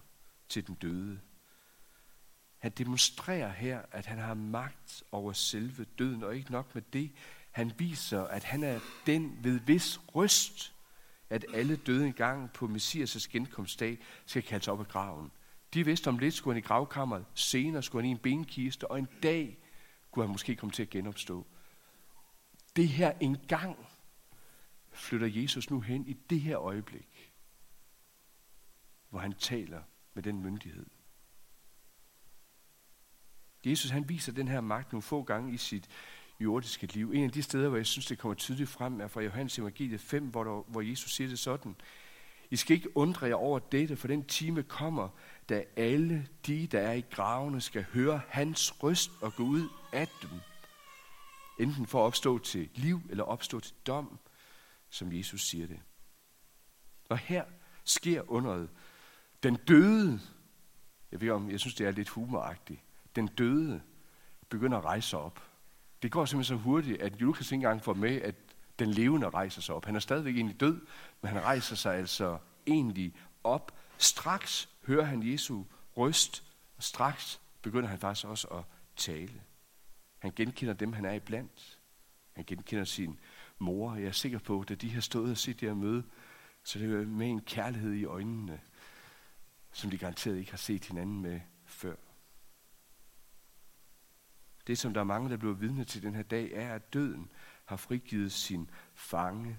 til 0.48 0.66
den 0.66 0.74
døde. 0.74 1.20
Han 2.58 2.72
demonstrerer 2.72 3.52
her, 3.52 3.82
at 3.90 4.06
han 4.06 4.18
har 4.18 4.34
magt 4.34 5.02
over 5.12 5.32
selve 5.32 5.84
døden, 5.98 6.22
og 6.22 6.36
ikke 6.36 6.52
nok 6.52 6.74
med 6.74 6.82
det. 6.92 7.12
Han 7.50 7.72
viser, 7.78 8.24
at 8.24 8.44
han 8.44 8.64
er 8.64 8.80
den 9.06 9.44
ved 9.44 9.60
vis 9.60 10.00
røst, 10.14 10.74
at 11.30 11.44
alle 11.54 11.76
døde 11.76 12.06
engang 12.06 12.52
på 12.52 12.66
Messias' 12.66 13.28
genkomstdag 13.30 13.98
skal 14.26 14.42
kaldes 14.42 14.68
op 14.68 14.80
af 14.80 14.88
graven. 14.88 15.30
De 15.74 15.84
vidste 15.84 16.08
om 16.08 16.18
lidt 16.18 16.34
skulle 16.34 16.54
han 16.54 16.62
i 16.64 16.66
gravkammeret, 16.66 17.26
senere 17.34 17.82
skulle 17.82 18.02
han 18.02 18.08
i 18.08 18.12
en 18.12 18.18
benkiste, 18.18 18.90
og 18.90 18.98
en 18.98 19.08
dag 19.22 19.58
kunne 20.10 20.24
han 20.24 20.32
måske 20.32 20.56
komme 20.56 20.72
til 20.72 20.82
at 20.82 20.90
genopstå. 20.90 21.46
Det 22.76 22.88
her 22.88 23.12
engang 23.20 23.86
flytter 24.90 25.26
Jesus 25.26 25.70
nu 25.70 25.80
hen 25.80 26.06
i 26.06 26.12
det 26.12 26.40
her 26.40 26.58
øjeblik, 26.58 27.32
hvor 29.10 29.18
han 29.18 29.32
taler 29.32 29.82
med 30.14 30.22
den 30.22 30.42
myndighed. 30.42 30.86
Jesus 33.66 33.90
han 33.90 34.08
viser 34.08 34.32
den 34.32 34.48
her 34.48 34.60
magt 34.60 34.92
nogle 34.92 35.02
få 35.02 35.22
gange 35.22 35.52
i 35.52 35.56
sit 35.56 35.88
jordiske 36.40 36.86
liv. 36.86 37.12
En 37.12 37.24
af 37.24 37.30
de 37.30 37.42
steder, 37.42 37.68
hvor 37.68 37.76
jeg 37.76 37.86
synes, 37.86 38.06
det 38.06 38.18
kommer 38.18 38.34
tydeligt 38.34 38.70
frem, 38.70 39.00
er 39.00 39.08
fra 39.08 39.20
Johannes 39.20 39.58
evangeliet 39.58 40.00
5, 40.00 40.26
hvor, 40.26 40.44
der, 40.44 40.62
hvor 40.68 40.80
Jesus 40.80 41.14
siger 41.14 41.28
det 41.28 41.38
sådan. 41.38 41.76
I 42.52 42.56
skal 42.56 42.76
ikke 42.76 42.96
undre 42.96 43.26
jer 43.26 43.34
over 43.34 43.58
dette, 43.58 43.96
for 43.96 44.08
den 44.08 44.24
time 44.24 44.62
kommer, 44.62 45.08
da 45.48 45.64
alle 45.76 46.28
de, 46.46 46.66
der 46.66 46.80
er 46.80 46.92
i 46.92 47.00
gravene, 47.00 47.60
skal 47.60 47.82
høre 47.82 48.20
hans 48.28 48.82
røst 48.82 49.10
og 49.20 49.34
gå 49.34 49.42
ud 49.42 49.68
af 49.92 50.08
dem. 50.22 50.30
Enten 51.58 51.86
for 51.86 52.02
at 52.02 52.06
opstå 52.06 52.38
til 52.38 52.68
liv 52.74 53.00
eller 53.10 53.24
opstå 53.24 53.60
til 53.60 53.74
dom, 53.86 54.18
som 54.90 55.12
Jesus 55.12 55.48
siger 55.48 55.66
det. 55.66 55.80
Og 57.08 57.18
her 57.18 57.44
sker 57.84 58.30
underet. 58.30 58.70
Den 59.42 59.54
døde, 59.54 60.20
jeg 61.12 61.20
ved 61.20 61.30
om, 61.30 61.50
jeg 61.50 61.60
synes 61.60 61.74
det 61.74 61.86
er 61.86 61.90
lidt 61.90 62.08
humoragtigt, 62.08 62.80
den 63.16 63.26
døde 63.26 63.82
begynder 64.48 64.78
at 64.78 64.84
rejse 64.84 65.18
op. 65.18 65.42
Det 66.02 66.10
går 66.10 66.24
simpelthen 66.24 66.58
så 66.58 66.62
hurtigt, 66.62 67.02
at 67.02 67.20
Lukas 67.20 67.46
ikke 67.46 67.54
engang 67.54 67.84
får 67.84 67.94
med, 67.94 68.22
at 68.22 68.51
den 68.84 68.94
levende 68.94 69.28
rejser 69.30 69.60
sig 69.62 69.74
op. 69.74 69.84
Han 69.84 69.96
er 69.96 70.00
stadigvæk 70.00 70.36
egentlig 70.36 70.60
død, 70.60 70.80
men 71.20 71.32
han 71.32 71.42
rejser 71.42 71.76
sig 71.76 71.94
altså 71.94 72.38
egentlig 72.66 73.14
op. 73.44 73.78
Straks 73.98 74.68
hører 74.86 75.04
han 75.04 75.32
Jesu 75.32 75.64
røst, 75.96 76.44
og 76.76 76.82
straks 76.82 77.40
begynder 77.62 77.88
han 77.88 77.98
faktisk 77.98 78.26
også 78.26 78.48
at 78.48 78.64
tale. 78.96 79.42
Han 80.18 80.32
genkender 80.36 80.74
dem, 80.74 80.92
han 80.92 81.04
er 81.04 81.12
iblandt. 81.12 81.78
Han 82.32 82.44
genkender 82.44 82.84
sin 82.84 83.20
mor. 83.58 83.94
Jeg 83.94 84.06
er 84.06 84.12
sikker 84.12 84.38
på, 84.38 84.60
at 84.60 84.68
da 84.68 84.74
de 84.74 84.90
har 84.90 85.00
stået 85.00 85.30
og 85.30 85.36
set 85.36 85.60
der 85.60 85.74
møde, 85.74 86.04
så 86.62 86.78
det 86.78 86.92
er 86.92 87.06
med 87.06 87.26
en 87.26 87.40
kærlighed 87.40 87.92
i 87.92 88.04
øjnene, 88.04 88.60
som 89.72 89.90
de 89.90 89.98
garanteret 89.98 90.38
ikke 90.38 90.50
har 90.50 90.58
set 90.58 90.84
hinanden 90.84 91.20
med 91.20 91.40
før. 91.64 91.94
Det, 94.66 94.78
som 94.78 94.94
der 94.94 95.00
er 95.00 95.04
mange, 95.04 95.30
der 95.30 95.36
bliver 95.36 95.54
vidne 95.54 95.84
til 95.84 96.02
den 96.02 96.14
her 96.14 96.22
dag, 96.22 96.52
er, 96.52 96.74
at 96.74 96.92
døden 96.92 97.30
har 97.64 97.76
frigivet 97.76 98.32
sin 98.32 98.70
fange, 98.94 99.58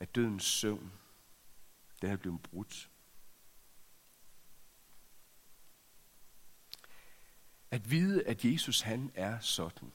af 0.00 0.08
dødens 0.08 0.44
søvn, 0.44 0.92
der 2.02 2.12
er 2.12 2.16
blevet 2.16 2.42
brudt. 2.42 2.90
At 7.70 7.90
vide, 7.90 8.26
at 8.26 8.44
Jesus 8.44 8.80
han 8.80 9.10
er 9.14 9.40
sådan, 9.40 9.92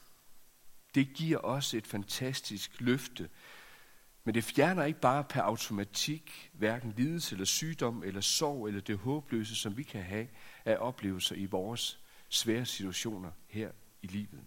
det 0.96 1.14
giver 1.14 1.38
os 1.38 1.74
et 1.74 1.88
fantastisk 1.88 2.82
løfte. 2.82 3.30
Men 4.24 4.36
det 4.36 4.44
fjerner 4.44 4.84
ikke 4.84 5.00
bare 5.00 5.24
per 5.24 5.42
automatik 5.42 6.52
hverken 6.54 6.92
lidelse 6.92 7.36
eller 7.36 7.46
sygdom 7.46 8.04
eller 8.04 8.22
sorg 8.22 8.68
eller 8.68 8.82
det 8.82 8.98
håbløse, 8.98 9.56
som 9.56 9.78
vi 9.78 9.84
kan 9.84 10.04
have 10.04 10.28
af 10.66 10.78
oplevelser 10.80 11.36
i 11.36 11.46
vores 11.46 12.00
svære 12.30 12.66
situationer 12.66 13.32
her 13.48 13.72
i 14.02 14.08
livet. 14.08 14.46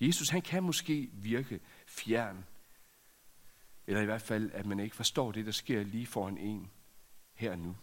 Jesus 0.00 0.28
han 0.28 0.42
kan 0.42 0.62
måske 0.62 1.10
virke 1.12 1.60
fjern, 1.86 2.44
eller 3.86 4.02
i 4.02 4.04
hvert 4.04 4.22
fald, 4.22 4.50
at 4.52 4.66
man 4.66 4.80
ikke 4.80 4.96
forstår 4.96 5.32
det, 5.32 5.46
der 5.46 5.52
sker 5.52 5.82
lige 5.82 6.06
foran 6.06 6.38
en 6.38 6.70
her 7.34 7.56
nu. 7.56 7.76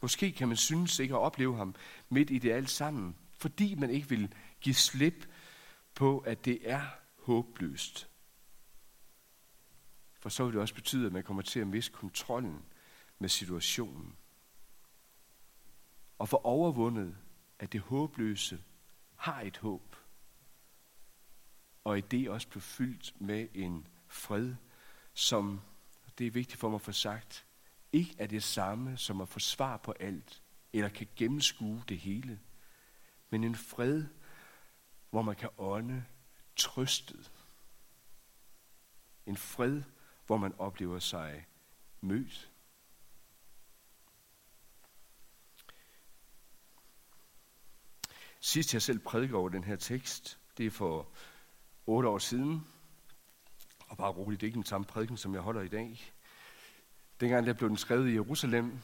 Måske 0.00 0.32
kan 0.32 0.48
man 0.48 0.56
synes 0.56 0.98
ikke 0.98 1.14
at 1.14 1.20
opleve 1.20 1.56
ham 1.56 1.74
midt 2.08 2.30
i 2.30 2.38
det 2.38 2.52
alt 2.52 2.70
sammen, 2.70 3.16
fordi 3.32 3.74
man 3.74 3.90
ikke 3.90 4.08
vil 4.08 4.34
give 4.60 4.74
slip 4.74 5.28
på, 5.94 6.18
at 6.18 6.44
det 6.44 6.70
er 6.70 6.82
håbløst. 7.18 8.08
For 10.18 10.28
så 10.28 10.44
vil 10.44 10.52
det 10.52 10.60
også 10.60 10.74
betyde, 10.74 11.06
at 11.06 11.12
man 11.12 11.22
kommer 11.22 11.42
til 11.42 11.60
at 11.60 11.66
miste 11.66 11.92
kontrollen 11.92 12.64
med 13.18 13.28
situationen. 13.28 14.16
Og 16.18 16.28
for 16.28 16.46
overvundet, 16.46 17.16
at 17.58 17.72
det 17.72 17.80
håbløse 17.80 18.62
har 19.16 19.40
et 19.40 19.56
håb. 19.56 19.96
Og 21.88 21.98
i 21.98 22.00
det 22.00 22.30
også 22.30 22.48
blev 22.48 22.62
fyldt 22.62 23.20
med 23.20 23.48
en 23.54 23.86
fred, 24.06 24.54
som, 25.14 25.60
det 26.18 26.26
er 26.26 26.30
vigtigt 26.30 26.60
for 26.60 26.68
mig 26.68 26.74
at 26.74 26.80
få 26.80 26.92
sagt, 26.92 27.46
ikke 27.92 28.14
er 28.18 28.26
det 28.26 28.42
samme 28.42 28.96
som 28.96 29.20
at 29.20 29.28
få 29.28 29.38
svar 29.38 29.76
på 29.76 29.92
alt, 29.92 30.42
eller 30.72 30.88
kan 30.88 31.08
gennemskue 31.16 31.84
det 31.88 31.98
hele, 31.98 32.40
men 33.30 33.44
en 33.44 33.54
fred, 33.54 34.04
hvor 35.10 35.22
man 35.22 35.36
kan 35.36 35.48
ånde 35.58 36.04
trøstet. 36.56 37.32
En 39.26 39.36
fred, 39.36 39.82
hvor 40.26 40.36
man 40.36 40.54
oplever 40.58 40.98
sig 40.98 41.46
mødt. 42.00 42.50
Sidst 48.40 48.74
jeg 48.74 48.82
selv 48.82 48.98
prædikede 48.98 49.38
over 49.38 49.48
den 49.48 49.64
her 49.64 49.76
tekst, 49.76 50.38
det 50.58 50.66
er 50.66 50.70
for 50.70 51.08
otte 51.88 52.08
år 52.08 52.18
siden, 52.18 52.66
og 53.88 53.96
bare 53.96 54.10
roligt, 54.10 54.40
det 54.40 54.46
er 54.46 54.48
ikke 54.48 54.56
den 54.56 54.64
samme 54.64 54.84
prædiken, 54.84 55.16
som 55.16 55.34
jeg 55.34 55.42
holder 55.42 55.60
i 55.60 55.68
dag. 55.68 56.12
Dengang 57.20 57.46
der 57.46 57.52
blev 57.52 57.68
den 57.68 57.76
skrevet 57.76 58.08
i 58.08 58.12
Jerusalem, 58.12 58.78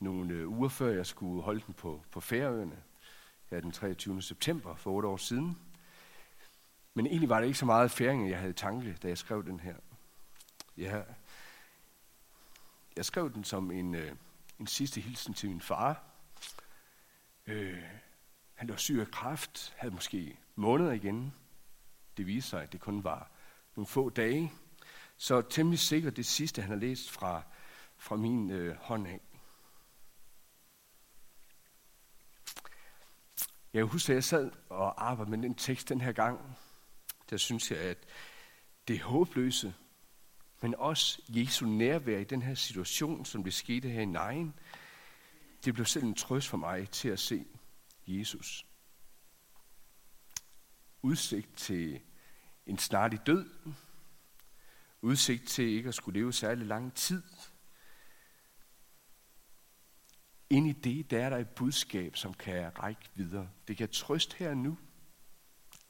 nogle 0.00 0.34
øh, 0.34 0.48
uger 0.48 0.68
før 0.68 0.90
jeg 0.90 1.06
skulle 1.06 1.42
holde 1.42 1.62
den 1.66 1.74
på, 1.74 2.02
på 2.10 2.20
Færøerne, 2.20 2.82
her 3.50 3.60
den 3.60 3.72
23. 3.72 4.22
september 4.22 4.74
for 4.74 4.90
otte 4.90 5.08
år 5.08 5.16
siden. 5.16 5.58
Men 6.94 7.06
egentlig 7.06 7.28
var 7.28 7.40
det 7.40 7.46
ikke 7.46 7.58
så 7.58 7.66
meget 7.66 7.90
færinger, 7.90 8.28
jeg 8.28 8.38
havde 8.38 8.52
tanke, 8.52 8.98
da 9.02 9.08
jeg 9.08 9.18
skrev 9.18 9.44
den 9.44 9.60
her. 9.60 9.76
Ja, 10.76 11.02
jeg 12.96 13.04
skrev 13.04 13.32
den 13.34 13.44
som 13.44 13.70
en, 13.70 13.94
øh, 13.94 14.12
en 14.58 14.66
sidste 14.66 15.00
hilsen 15.00 15.34
til 15.34 15.48
min 15.48 15.60
far. 15.60 16.02
Øh, 17.46 17.82
han 18.54 18.68
var 18.68 18.76
syg 18.76 19.00
af 19.00 19.10
kræft, 19.10 19.74
havde 19.76 19.94
måske 19.94 20.38
måneder 20.56 20.92
igen. 20.92 21.32
Det 22.16 22.26
viste 22.26 22.50
sig, 22.50 22.62
at 22.62 22.72
det 22.72 22.80
kun 22.80 23.04
var 23.04 23.30
nogle 23.76 23.86
få 23.86 24.10
dage. 24.10 24.52
Så 25.16 25.42
temmelig 25.42 25.78
sikkert 25.78 26.16
det 26.16 26.26
sidste, 26.26 26.62
han 26.62 26.70
har 26.70 26.78
læst 26.78 27.10
fra, 27.10 27.42
fra 27.96 28.16
min 28.16 28.50
øh, 28.50 28.76
hånd 28.76 29.06
af. 29.06 29.20
Jeg 33.72 33.84
husker, 33.84 34.12
at 34.12 34.14
jeg 34.14 34.24
sad 34.24 34.50
og 34.68 35.08
arbejdede 35.08 35.30
med 35.30 35.48
den 35.48 35.54
tekst 35.54 35.88
den 35.88 36.00
her 36.00 36.12
gang. 36.12 36.56
Der 37.30 37.36
synes 37.36 37.70
jeg, 37.70 37.78
at 37.78 37.98
det 38.88 39.00
håbløse, 39.00 39.74
men 40.62 40.74
også 40.74 41.22
Jesu 41.28 41.66
nærvær 41.66 42.18
i 42.18 42.24
den 42.24 42.42
her 42.42 42.54
situation, 42.54 43.24
som 43.24 43.44
det 43.44 43.54
skete 43.54 43.88
her 43.88 44.00
i 44.00 44.04
Nejen, 44.04 44.54
det 45.64 45.74
blev 45.74 45.86
selv 45.86 46.04
en 46.04 46.14
trøst 46.14 46.48
for 46.48 46.56
mig 46.56 46.90
til 46.90 47.08
at 47.08 47.18
se 47.18 47.46
Jesus. 48.06 48.66
Udsigt 51.02 51.56
til 51.56 52.00
en 52.66 52.78
snarlig 52.78 53.26
død, 53.26 53.50
udsigt 55.00 55.48
til 55.48 55.64
ikke 55.64 55.88
at 55.88 55.94
skulle 55.94 56.20
leve 56.20 56.32
særlig 56.32 56.66
lang 56.66 56.94
tid. 56.94 57.22
Ind 60.50 60.66
i 60.66 60.72
det, 60.72 61.10
der 61.10 61.24
er 61.24 61.30
der 61.30 61.36
et 61.36 61.48
budskab, 61.48 62.16
som 62.16 62.34
kan 62.34 62.78
række 62.78 63.10
videre. 63.14 63.50
Det 63.68 63.76
kan 63.76 63.88
trøste 63.88 64.36
her 64.36 64.54
nu, 64.54 64.78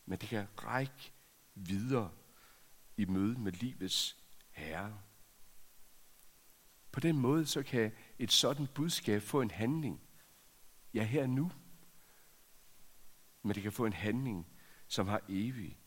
men 0.06 0.18
det 0.18 0.28
kan 0.28 0.46
række 0.56 1.12
videre 1.54 2.10
i 2.96 3.04
møde 3.04 3.40
med 3.40 3.52
livets 3.52 4.16
herre. 4.50 5.00
På 6.92 7.00
den 7.00 7.18
måde 7.18 7.46
så 7.46 7.62
kan 7.62 7.92
et 8.18 8.32
sådan 8.32 8.66
budskab 8.66 9.22
få 9.22 9.40
en 9.40 9.50
handling. 9.50 10.00
Ja, 10.94 11.04
her 11.04 11.26
nu. 11.26 11.52
Men 13.42 13.54
det 13.54 13.62
kan 13.62 13.72
få 13.72 13.86
en 13.86 13.92
handling, 13.92 14.46
som 14.92 15.08
har 15.08 15.20
evig. 15.28 15.78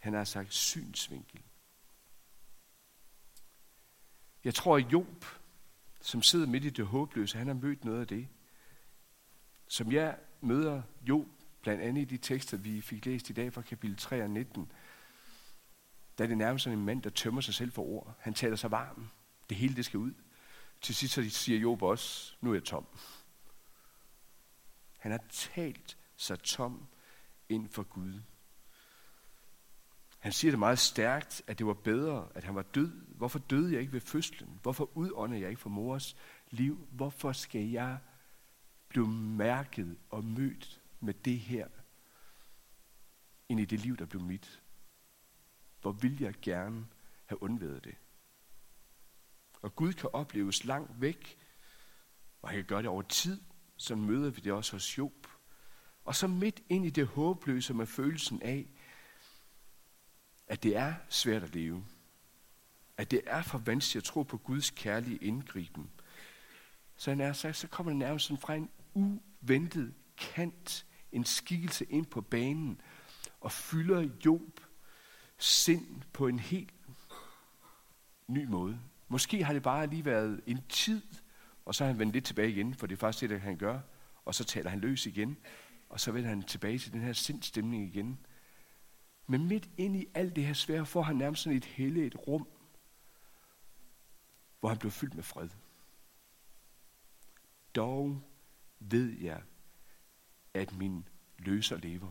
Han 0.00 0.12
har 0.12 0.24
sagt 0.24 0.54
synsvinkel. 0.54 1.42
Jeg 4.44 4.54
tror, 4.54 4.76
at 4.76 4.92
Job, 4.92 5.24
som 6.00 6.22
sidder 6.22 6.46
midt 6.46 6.64
i 6.64 6.70
det 6.70 6.86
håbløse, 6.86 7.38
han 7.38 7.46
har 7.46 7.54
mødt 7.54 7.84
noget 7.84 8.00
af 8.00 8.06
det. 8.06 8.28
Som 9.68 9.92
jeg 9.92 10.18
møder 10.40 10.82
Job, 11.08 11.26
blandt 11.62 11.82
andet 11.82 12.02
i 12.02 12.04
de 12.04 12.16
tekster, 12.16 12.56
vi 12.56 12.80
fik 12.80 13.06
læst 13.06 13.30
i 13.30 13.32
dag 13.32 13.52
fra 13.52 13.62
kapitel 13.62 13.96
3 13.96 14.22
og 14.22 14.30
19, 14.30 14.72
der 16.18 16.24
er 16.24 16.28
det 16.28 16.38
nærmest 16.38 16.64
sådan 16.64 16.78
en 16.78 16.84
mand, 16.84 17.02
der 17.02 17.10
tømmer 17.10 17.40
sig 17.40 17.54
selv 17.54 17.72
for 17.72 17.82
ord. 17.82 18.16
Han 18.20 18.34
taler 18.34 18.56
sig 18.56 18.70
varm. 18.70 19.10
Det 19.48 19.56
hele, 19.56 19.76
det 19.76 19.84
skal 19.84 19.98
ud. 19.98 20.12
Til 20.80 20.94
sidst 20.94 21.14
så 21.14 21.30
siger 21.30 21.58
Job 21.58 21.82
også, 21.82 22.36
nu 22.40 22.50
er 22.50 22.54
jeg 22.54 22.64
tom. 22.64 22.86
Han 24.98 25.12
har 25.12 25.20
talt 25.30 25.98
sig 26.16 26.40
tom 26.40 26.88
ind 27.50 27.68
for 27.68 27.82
Gud. 27.82 28.20
Han 30.18 30.32
siger 30.32 30.52
det 30.52 30.58
meget 30.58 30.78
stærkt, 30.78 31.42
at 31.46 31.58
det 31.58 31.66
var 31.66 31.74
bedre, 31.74 32.28
at 32.34 32.44
han 32.44 32.54
var 32.54 32.62
død. 32.62 32.90
Hvorfor 32.90 33.38
døde 33.38 33.72
jeg 33.72 33.80
ikke 33.80 33.92
ved 33.92 34.00
fødslen? 34.00 34.58
Hvorfor 34.62 34.96
udåndede 34.96 35.40
jeg 35.40 35.50
ikke 35.50 35.62
for 35.62 35.70
mors 35.70 36.16
liv? 36.50 36.88
Hvorfor 36.90 37.32
skal 37.32 37.68
jeg 37.68 37.98
blive 38.88 39.08
mærket 39.08 39.98
og 40.10 40.24
mødt 40.24 40.80
med 41.00 41.14
det 41.14 41.38
her 41.38 41.68
ind 43.48 43.60
i 43.60 43.64
det 43.64 43.80
liv, 43.80 43.96
der 43.96 44.06
blev 44.06 44.22
mit? 44.22 44.62
Hvor 45.80 45.92
vil 45.92 46.20
jeg 46.20 46.34
gerne 46.42 46.86
have 47.26 47.42
undværet 47.42 47.84
det? 47.84 47.94
Og 49.62 49.76
Gud 49.76 49.92
kan 49.92 50.10
opleves 50.12 50.64
langt 50.64 51.00
væk, 51.00 51.38
og 52.42 52.48
han 52.48 52.58
kan 52.58 52.66
gøre 52.66 52.82
det 52.82 52.88
over 52.88 53.02
tid, 53.02 53.40
så 53.76 53.96
møder 53.96 54.30
vi 54.30 54.40
det 54.40 54.52
også 54.52 54.72
hos 54.72 54.98
Job. 54.98 55.26
Og 56.04 56.14
så 56.14 56.26
midt 56.26 56.60
ind 56.68 56.86
i 56.86 56.90
det 56.90 57.06
håbløse 57.06 57.74
med 57.74 57.86
følelsen 57.86 58.42
af, 58.42 58.66
at 60.46 60.62
det 60.62 60.76
er 60.76 60.94
svært 61.08 61.42
at 61.42 61.54
leve. 61.54 61.84
At 62.96 63.10
det 63.10 63.20
er 63.26 63.42
for 63.42 63.58
vanskeligt 63.58 64.02
at 64.02 64.12
tro 64.12 64.22
på 64.22 64.36
Guds 64.36 64.70
kærlige 64.70 65.16
indgriben. 65.16 65.90
Så 66.96 67.10
han 67.10 67.20
er 67.20 67.32
så, 67.32 67.52
så 67.52 67.68
kommer 67.68 67.90
det 67.90 67.98
nærmest 67.98 68.26
sådan 68.26 68.40
fra 68.40 68.54
en 68.54 68.70
uventet 68.94 69.94
kant, 70.16 70.86
en 71.12 71.24
skikkelse 71.24 71.84
ind 71.84 72.06
på 72.06 72.20
banen, 72.20 72.80
og 73.40 73.52
fylder 73.52 74.08
Job 74.24 74.60
sind 75.38 76.02
på 76.12 76.26
en 76.26 76.38
helt 76.38 76.74
ny 78.26 78.44
måde. 78.44 78.80
Måske 79.08 79.44
har 79.44 79.52
det 79.52 79.62
bare 79.62 79.86
lige 79.86 80.04
været 80.04 80.40
en 80.46 80.60
tid, 80.68 81.02
og 81.64 81.74
så 81.74 81.84
har 81.84 81.90
han 81.90 81.98
vendt 81.98 82.12
lidt 82.12 82.24
tilbage 82.24 82.50
igen, 82.50 82.74
for 82.74 82.86
det 82.86 82.96
er 82.96 83.00
faktisk 83.00 83.30
det, 83.30 83.40
han 83.40 83.56
gør, 83.56 83.80
og 84.24 84.34
så 84.34 84.44
taler 84.44 84.70
han 84.70 84.80
løs 84.80 85.06
igen, 85.06 85.36
og 85.90 86.00
så 86.00 86.12
vender 86.12 86.28
han 86.28 86.42
tilbage 86.42 86.78
til 86.78 86.92
den 86.92 87.00
her 87.00 87.12
sindstemning 87.12 87.84
igen. 87.84 88.26
Men 89.26 89.48
midt 89.48 89.70
ind 89.76 89.96
i 89.96 90.06
alt 90.14 90.36
det 90.36 90.46
her 90.46 90.52
svære, 90.52 90.86
får 90.86 91.02
han 91.02 91.16
nærmest 91.16 91.42
sådan 91.42 91.56
et 91.56 91.64
helle, 91.64 92.06
et 92.06 92.28
rum, 92.28 92.48
hvor 94.60 94.68
han 94.68 94.78
blev 94.78 94.92
fyldt 94.92 95.14
med 95.14 95.22
fred. 95.22 95.48
Dog 97.74 98.22
ved 98.78 99.10
jeg, 99.10 99.42
at 100.54 100.76
min 100.76 101.08
løser 101.38 101.76
lever. 101.76 102.10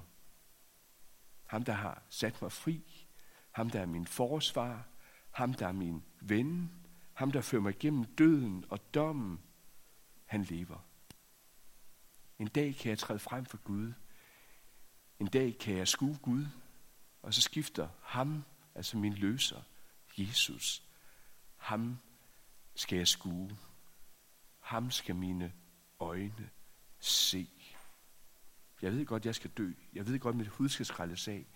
Ham, 1.46 1.64
der 1.64 1.74
har 1.74 2.04
sat 2.10 2.42
mig 2.42 2.52
fri, 2.52 3.08
ham, 3.52 3.70
der 3.70 3.82
er 3.82 3.86
min 3.86 4.06
forsvar, 4.06 4.88
ham, 5.32 5.54
der 5.54 5.68
er 5.68 5.72
min 5.72 6.04
ven, 6.22 6.72
ham, 7.14 7.32
der 7.32 7.42
fører 7.42 7.62
mig 7.62 7.80
gennem 7.80 8.06
døden 8.06 8.66
og 8.70 8.94
dommen, 8.94 9.40
han 10.26 10.44
lever. 10.44 10.89
En 12.40 12.48
dag 12.48 12.76
kan 12.76 12.90
jeg 12.90 13.00
træde 13.00 13.20
frem 13.20 13.46
for 13.46 13.58
Gud. 13.58 13.94
En 15.20 15.28
dag 15.28 15.58
kan 15.58 15.78
jeg 15.78 15.88
skue 15.88 16.18
Gud, 16.22 16.46
og 17.22 17.34
så 17.34 17.42
skifter 17.42 17.90
ham, 18.04 18.44
altså 18.76 18.98
min 18.98 19.14
løser, 19.14 19.62
Jesus. 20.18 20.84
Ham 21.58 22.00
skal 22.76 22.98
jeg 22.98 23.08
skue. 23.08 23.58
Ham 24.60 24.92
skal 24.92 25.16
mine 25.16 25.54
øjne 26.00 26.50
se. 27.00 27.50
Jeg 28.82 28.92
ved 28.92 29.06
godt, 29.06 29.26
jeg 29.26 29.36
skal 29.36 29.52
dø. 29.52 29.72
Jeg 29.94 30.08
ved 30.08 30.20
godt, 30.20 30.36
mit 30.36 30.48
hud 30.48 30.70
skal 30.70 30.86
skrælles 30.86 31.28
af. 31.28 31.48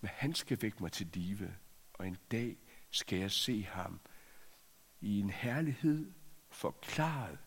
Men 0.00 0.10
han 0.14 0.34
skal 0.34 0.62
vække 0.62 0.82
mig 0.82 0.92
til 0.92 1.06
live, 1.06 1.56
og 1.92 2.06
en 2.06 2.16
dag 2.30 2.56
skal 2.90 3.18
jeg 3.18 3.30
se 3.30 3.64
ham 3.64 4.00
i 5.00 5.20
en 5.20 5.30
herlighed 5.30 6.12
forklaret, 6.50 7.38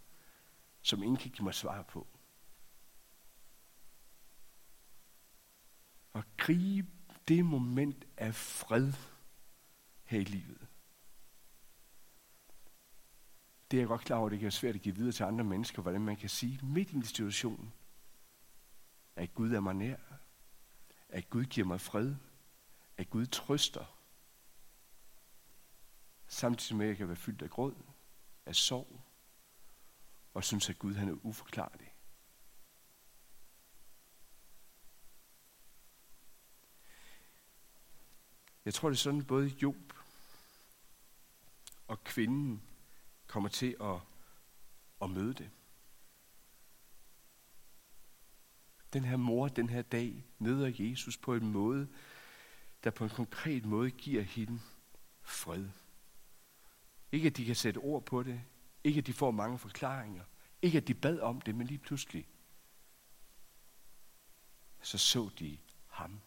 som 0.88 1.04
ingen 1.04 1.18
kan 1.18 1.32
give 1.32 1.44
mig 1.44 1.54
svar 1.54 1.82
på. 1.82 2.08
Og 6.14 6.24
gribe 6.38 6.92
det 7.28 7.46
moment 7.46 8.08
af 8.18 8.36
fred 8.36 8.94
her 10.04 10.20
i 10.20 10.24
livet. 10.24 10.68
Det 13.72 13.78
er 13.78 13.82
jeg 13.82 13.88
godt 13.88 14.02
klar 14.02 14.18
over, 14.18 14.30
det 14.30 14.40
kan 14.40 14.44
være 14.44 14.52
svært 14.52 14.76
at 14.76 14.82
give 14.82 14.96
videre 14.96 15.12
til 15.12 15.24
andre 15.24 15.44
mennesker, 15.44 15.82
hvordan 15.82 16.02
man 16.02 16.18
kan 16.18 16.30
sige 16.30 16.66
midt 16.66 16.92
i 16.92 16.96
en 16.96 17.04
situation, 17.04 17.74
at 19.16 19.34
Gud 19.34 19.52
er 19.52 19.60
mig 19.60 19.76
nær, 19.76 19.98
at 21.10 21.30
Gud 21.30 21.46
giver 21.46 21.68
mig 21.68 21.82
fred, 21.82 22.16
at 22.98 23.10
Gud 23.10 23.26
trøster. 23.26 23.86
samtidig 26.28 26.78
med, 26.78 26.86
at 26.86 26.90
jeg 26.90 26.98
kan 26.98 27.08
være 27.08 27.16
fyldt 27.16 27.42
af 27.42 27.50
gråd, 27.50 27.76
af 28.46 28.56
sorg, 28.56 29.07
og 30.38 30.44
synes, 30.44 30.70
at 30.70 30.80
Gud 30.80 30.94
han 30.94 31.10
er 31.10 31.26
uforklarlig. 31.26 31.94
Jeg 38.66 38.74
tror, 38.74 38.90
det 38.90 38.96
er 38.96 39.00
sådan, 39.00 39.26
både 39.26 39.48
Job 39.48 39.94
og 41.88 42.04
kvinden 42.04 42.62
kommer 43.28 43.50
til 43.50 43.76
at, 43.82 44.00
at 45.02 45.10
møde 45.10 45.34
det. 45.34 45.50
Den 48.94 49.06
her 49.06 49.18
mor, 49.18 49.48
den 49.48 49.70
her 49.70 49.82
dag, 49.82 50.26
møder 50.40 50.72
Jesus 50.80 51.18
på 51.18 51.36
en 51.36 51.52
måde, 51.52 51.88
der 52.84 52.92
på 52.92 53.04
en 53.04 53.10
konkret 53.10 53.66
måde 53.66 53.92
giver 53.92 54.22
hende 54.22 54.60
fred. 55.22 55.70
Ikke 57.12 57.28
at 57.28 57.38
de 57.38 57.46
kan 57.46 57.56
sætte 57.56 57.78
ord 57.78 58.06
på 58.06 58.24
det, 58.24 58.42
ikke 58.84 58.98
at 58.98 59.08
de 59.08 59.14
får 59.14 59.32
mange 59.32 59.58
forklaringer, 59.58 60.24
ikke 60.62 60.78
at 60.78 60.88
de 60.88 60.94
bad 60.94 61.20
om 61.20 61.42
det, 61.42 61.56
men 61.56 61.68
lige 61.68 61.78
pludselig, 61.78 62.28
så 64.82 64.98
så 64.98 65.30
de 65.40 65.58
ham. 65.88 66.22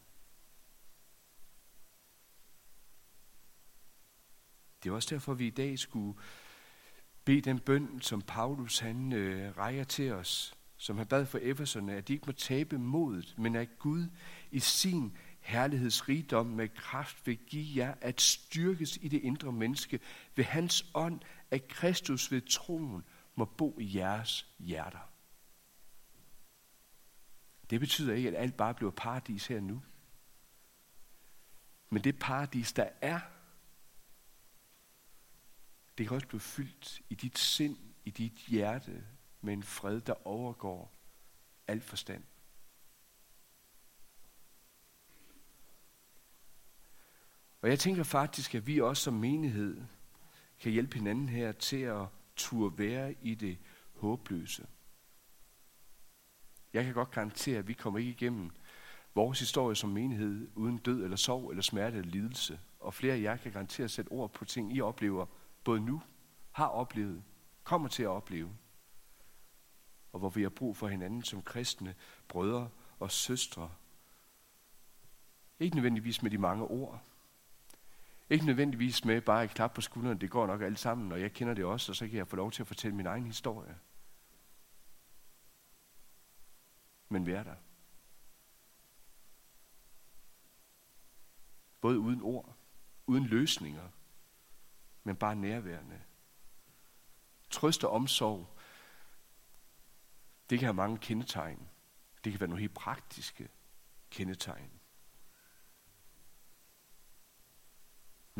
Det 4.82 4.90
er 4.90 4.94
også 4.94 5.14
derfor, 5.14 5.34
vi 5.34 5.46
i 5.46 5.50
dag 5.50 5.78
skulle 5.78 6.18
bede 7.24 7.40
den 7.40 7.58
bøn, 7.58 8.00
som 8.00 8.22
Paulus 8.22 8.78
han 8.78 9.12
øh, 9.12 9.56
rejer 9.56 9.84
til 9.84 10.12
os, 10.12 10.54
som 10.76 10.98
han 10.98 11.06
bad 11.06 11.26
for 11.26 11.38
Efeserne, 11.38 11.96
at 11.96 12.08
de 12.08 12.12
ikke 12.12 12.26
må 12.26 12.32
tabe 12.32 12.78
modet, 12.78 13.34
men 13.38 13.56
at 13.56 13.78
Gud 13.78 14.06
i 14.50 14.60
sin 14.60 15.16
herlighedsrigdom 15.40 16.46
med 16.46 16.68
kraft 16.68 17.26
vil 17.26 17.37
give 17.37 17.76
jer 17.76 17.94
at 18.00 18.20
styrkes 18.20 18.96
i 18.96 19.09
det 19.09 19.20
indre 19.20 19.53
menneske 19.53 20.00
ved 20.35 20.44
hans 20.44 20.90
ånd, 20.94 21.20
at 21.50 21.68
Kristus 21.68 22.31
ved 22.31 22.40
troen 22.40 23.05
må 23.35 23.44
bo 23.44 23.79
i 23.81 23.96
jeres 23.96 24.46
hjerter. 24.59 25.11
Det 27.70 27.81
betyder 27.81 28.14
ikke, 28.14 28.29
at 28.29 28.35
alt 28.35 28.57
bare 28.57 28.74
bliver 28.74 28.90
paradis 28.90 29.46
her 29.46 29.61
nu. 29.61 29.83
Men 31.90 32.05
det 32.05 32.18
paradis, 32.18 32.72
der 32.72 32.88
er, 33.00 33.20
det 35.98 36.09
kan 36.09 36.14
også 36.14 36.26
blive 36.26 36.40
fyldt 36.40 37.03
i 37.09 37.14
dit 37.14 37.38
sind, 37.38 37.79
i 38.05 38.11
dit 38.11 38.33
hjerte, 38.33 39.05
med 39.40 39.53
en 39.53 39.62
fred, 39.62 40.00
der 40.00 40.26
overgår 40.26 40.92
al 41.66 41.81
forstand. 41.81 42.24
Og 47.62 47.68
jeg 47.68 47.79
tænker 47.79 48.03
faktisk, 48.03 48.55
at 48.55 48.66
vi 48.66 48.81
også 48.81 49.03
som 49.03 49.14
menighed 49.14 49.83
kan 50.61 50.73
hjælpe 50.73 50.94
hinanden 50.94 51.29
her 51.29 51.53
til 51.53 51.81
at 51.81 52.07
turde 52.37 52.79
være 52.79 53.14
i 53.23 53.35
det 53.35 53.59
håbløse. 53.94 54.66
Jeg 56.73 56.85
kan 56.85 56.94
godt 56.94 57.11
garantere, 57.11 57.59
at 57.59 57.68
vi 57.68 57.73
kommer 57.73 57.99
ikke 57.99 58.11
igennem 58.11 58.51
vores 59.14 59.38
historie 59.38 59.77
som 59.77 59.90
menighed 59.90 60.49
uden 60.55 60.79
død 60.79 61.05
eller 61.05 61.16
sorg 61.16 61.51
eller 61.51 61.62
smerte 61.62 61.99
eller 61.99 62.11
lidelse. 62.11 62.61
Og 62.81 62.94
flere 62.94 63.14
af 63.14 63.20
jer 63.20 63.37
kan 63.37 63.53
garantere 63.53 63.85
at 63.85 63.90
sætte 63.90 64.09
ord 64.09 64.33
på 64.33 64.44
ting, 64.44 64.77
I 64.77 64.81
oplever 64.81 65.27
både 65.64 65.81
nu, 65.81 66.03
har 66.53 66.66
oplevet, 66.66 67.23
kommer 67.64 67.88
til 67.88 68.03
at 68.03 68.09
opleve. 68.09 68.57
Og 70.12 70.18
hvor 70.18 70.29
vi 70.29 70.42
har 70.42 70.49
brug 70.49 70.77
for 70.77 70.88
hinanden 70.88 71.23
som 71.23 71.42
kristne 71.42 71.94
brødre 72.29 72.68
og 72.99 73.11
søstre. 73.11 73.70
Ikke 75.59 75.77
nødvendigvis 75.77 76.23
med 76.23 76.31
de 76.31 76.38
mange 76.38 76.64
ord, 76.64 77.03
ikke 78.30 78.46
nødvendigvis 78.46 79.04
med 79.04 79.20
bare 79.20 79.44
et 79.44 79.50
klap 79.50 79.74
på 79.74 79.80
skulderen, 79.80 80.20
det 80.20 80.30
går 80.30 80.46
nok 80.46 80.62
alt 80.62 80.78
sammen, 80.78 81.12
og 81.12 81.20
jeg 81.20 81.32
kender 81.32 81.54
det 81.54 81.64
også, 81.64 81.92
og 81.92 81.96
så 81.96 82.08
kan 82.08 82.16
jeg 82.16 82.28
få 82.28 82.36
lov 82.36 82.50
til 82.50 82.62
at 82.62 82.66
fortælle 82.66 82.96
min 82.96 83.06
egen 83.06 83.26
historie. 83.26 83.78
Men 87.08 87.26
vær 87.26 87.42
der. 87.42 87.56
Både 91.80 91.98
uden 91.98 92.22
ord, 92.22 92.56
uden 93.06 93.26
løsninger, 93.26 93.88
men 95.04 95.16
bare 95.16 95.36
nærværende. 95.36 96.00
Trøst 97.50 97.84
og 97.84 97.90
omsorg, 97.90 98.58
det 100.50 100.58
kan 100.58 100.66
have 100.66 100.74
mange 100.74 100.98
kendetegn. 100.98 101.68
Det 102.24 102.32
kan 102.32 102.40
være 102.40 102.48
nogle 102.48 102.60
helt 102.60 102.74
praktiske 102.74 103.48
kendetegn. 104.10 104.79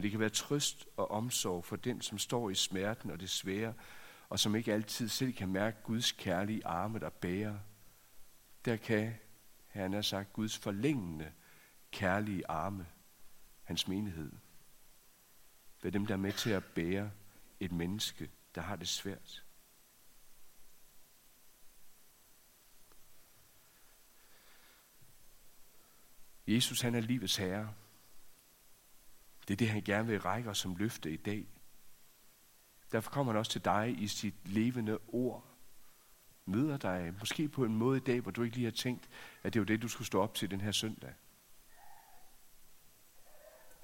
Men 0.01 0.03
det 0.03 0.11
kan 0.11 0.21
være 0.21 0.29
trøst 0.29 0.87
og 0.97 1.11
omsorg 1.11 1.65
for 1.65 1.77
den, 1.77 2.01
som 2.01 2.19
står 2.19 2.51
i 2.51 2.55
smerten 2.55 3.11
og 3.11 3.21
det 3.21 3.31
svære, 3.31 3.75
og 4.29 4.39
som 4.39 4.55
ikke 4.55 4.73
altid 4.73 5.09
selv 5.09 5.33
kan 5.33 5.49
mærke 5.49 5.77
Guds 5.83 6.13
kærlige 6.13 6.67
arme, 6.67 6.99
der 6.99 7.11
bærer. 7.11 7.59
Der 8.65 8.77
kan, 8.77 9.15
han 9.67 9.93
har 9.93 10.03
sagt, 10.03 10.33
Guds 10.33 10.59
forlængende 10.59 11.33
kærlige 11.91 12.51
arme, 12.51 12.87
hans 13.63 13.89
menighed. 13.89 14.33
Være 15.83 15.93
dem, 15.93 16.07
der 16.07 16.15
er 16.15 16.19
med 16.19 16.33
til 16.33 16.51
at 16.51 16.65
bære 16.65 17.11
et 17.61 17.73
menneske, 17.73 18.31
der 18.55 18.61
har 18.61 18.77
det 18.77 18.89
svært. 18.89 19.45
Jesus 26.47 26.81
han 26.81 26.95
er 26.95 27.01
livets 27.01 27.37
herre. 27.37 27.75
Det 29.51 29.55
er 29.55 29.59
det, 29.59 29.69
han 29.69 29.83
gerne 29.83 30.07
vil 30.07 30.21
række 30.21 30.51
os 30.51 30.59
som 30.59 30.77
løfte 30.77 31.13
i 31.13 31.17
dag. 31.17 31.47
Derfor 32.93 33.11
kommer 33.11 33.33
han 33.33 33.39
også 33.39 33.53
til 33.53 33.65
dig 33.65 33.95
i 33.99 34.09
sit 34.09 34.35
levende 34.45 34.99
ord. 35.09 35.45
Møder 36.45 36.77
dig 36.77 37.15
måske 37.19 37.49
på 37.49 37.65
en 37.65 37.77
måde 37.77 37.97
i 37.97 38.01
dag, 38.01 38.21
hvor 38.21 38.31
du 38.31 38.43
ikke 38.43 38.57
lige 38.57 38.65
har 38.65 38.73
tænkt, 38.73 39.09
at 39.43 39.55
det 39.55 39.61
var 39.61 39.67
det, 39.67 39.83
du 39.83 39.89
skulle 39.89 40.07
stå 40.07 40.23
op 40.23 40.35
til 40.35 40.51
den 40.51 40.61
her 40.61 40.73
søndag. 40.73 41.15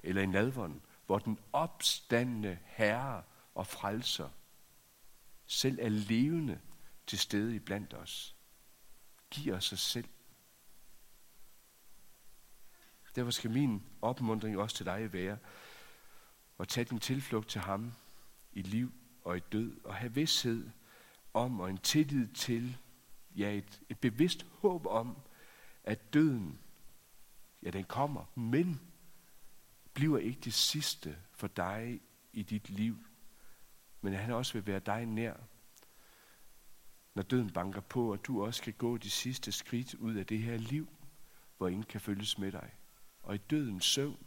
Eller 0.03 0.21
i 0.21 0.25
nadvånden, 0.25 0.81
hvor 1.05 1.19
den 1.19 1.39
opstandende 1.53 2.59
herre 2.65 3.23
og 3.55 3.67
frelser 3.67 4.29
selv 5.45 5.79
er 5.81 5.89
levende 5.89 6.59
til 7.07 7.19
stede 7.19 7.55
i 7.55 7.59
blandt 7.59 7.93
os. 7.93 8.35
Giv 9.29 9.53
os 9.53 9.65
sig 9.65 9.79
selv. 9.79 10.09
Derfor 13.17 13.31
skal 13.31 13.51
min 13.51 13.83
opmundring 14.01 14.57
også 14.57 14.75
til 14.75 14.85
dig 14.85 15.13
være 15.13 15.37
at 16.59 16.67
tage 16.67 16.85
din 16.85 16.99
tilflugt 16.99 17.49
til 17.49 17.61
ham 17.61 17.93
i 18.53 18.61
liv 18.61 18.91
og 19.23 19.37
i 19.37 19.39
død, 19.39 19.81
og 19.83 19.95
have 19.95 20.13
vidshed 20.13 20.69
om 21.33 21.59
og 21.59 21.69
en 21.69 21.77
tillid 21.77 22.27
til, 22.27 22.77
ja, 23.35 23.53
et, 23.53 23.81
et 23.89 23.99
bevidst 23.99 24.45
håb 24.59 24.85
om, 24.85 25.17
at 25.83 26.13
døden, 26.13 26.59
ja, 27.63 27.69
den 27.69 27.83
kommer, 27.83 28.25
men 28.35 28.81
bliver 29.93 30.17
ikke 30.17 30.39
det 30.39 30.53
sidste 30.53 31.17
for 31.31 31.47
dig 31.47 32.01
i 32.33 32.43
dit 32.43 32.69
liv, 32.69 32.97
men 34.01 34.13
at 34.13 34.19
han 34.19 34.33
også 34.33 34.53
vil 34.53 34.67
være 34.67 34.79
dig 34.79 35.05
nær, 35.05 35.33
når 37.13 37.23
døden 37.23 37.49
banker 37.49 37.81
på, 37.81 38.11
og 38.11 38.25
du 38.25 38.45
også 38.45 38.57
skal 38.57 38.73
gå 38.73 38.97
de 38.97 39.09
sidste 39.09 39.51
skridt 39.51 39.93
ud 39.93 40.15
af 40.15 40.25
det 40.25 40.39
her 40.39 40.57
liv, 40.57 40.87
hvor 41.57 41.67
ingen 41.67 41.83
kan 41.83 42.01
følges 42.01 42.37
med 42.37 42.51
dig 42.51 42.73
og 43.27 43.35
i 43.35 43.37
dødens 43.37 43.85
søvn 43.85 44.25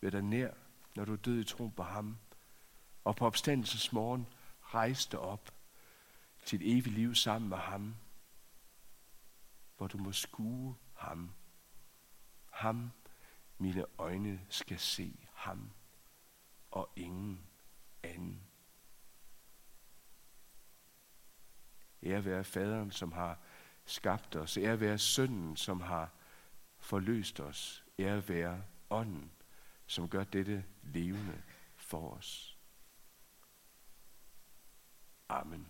ved 0.00 0.10
dig 0.10 0.22
nær, 0.22 0.50
når 0.96 1.04
du 1.04 1.12
er 1.12 1.16
død 1.16 1.40
i 1.40 1.44
tro 1.44 1.66
på 1.68 1.82
ham. 1.82 2.18
Og 3.04 3.16
på 3.16 3.26
opstandelsens 3.26 3.92
morgen 3.92 4.26
dig 5.12 5.18
op 5.18 5.54
til 6.44 6.60
et 6.60 6.78
evigt 6.78 6.94
liv 6.94 7.14
sammen 7.14 7.48
med 7.48 7.56
ham, 7.56 7.94
hvor 9.76 9.86
du 9.86 9.98
må 9.98 10.12
skue 10.12 10.76
ham. 10.94 11.30
Ham, 12.50 12.90
mine 13.58 13.84
øjne 13.98 14.40
skal 14.48 14.78
se 14.78 15.28
ham, 15.34 15.70
og 16.70 16.92
ingen 16.96 17.40
anden. 18.02 18.42
Ære 22.02 22.24
være 22.24 22.44
faderen, 22.44 22.90
som 22.90 23.12
har 23.12 23.38
skabt 23.84 24.36
os. 24.36 24.56
Ære 24.56 24.80
være 24.80 24.98
sønnen, 24.98 25.56
som 25.56 25.80
har 25.80 26.10
forløst 26.78 27.40
os. 27.40 27.81
Ære 28.02 28.28
være 28.28 28.62
ånden, 28.90 29.32
som 29.86 30.08
gør 30.08 30.24
dette 30.24 30.64
levende 30.82 31.42
for 31.76 32.10
os. 32.10 32.58
Amen. 35.28 35.66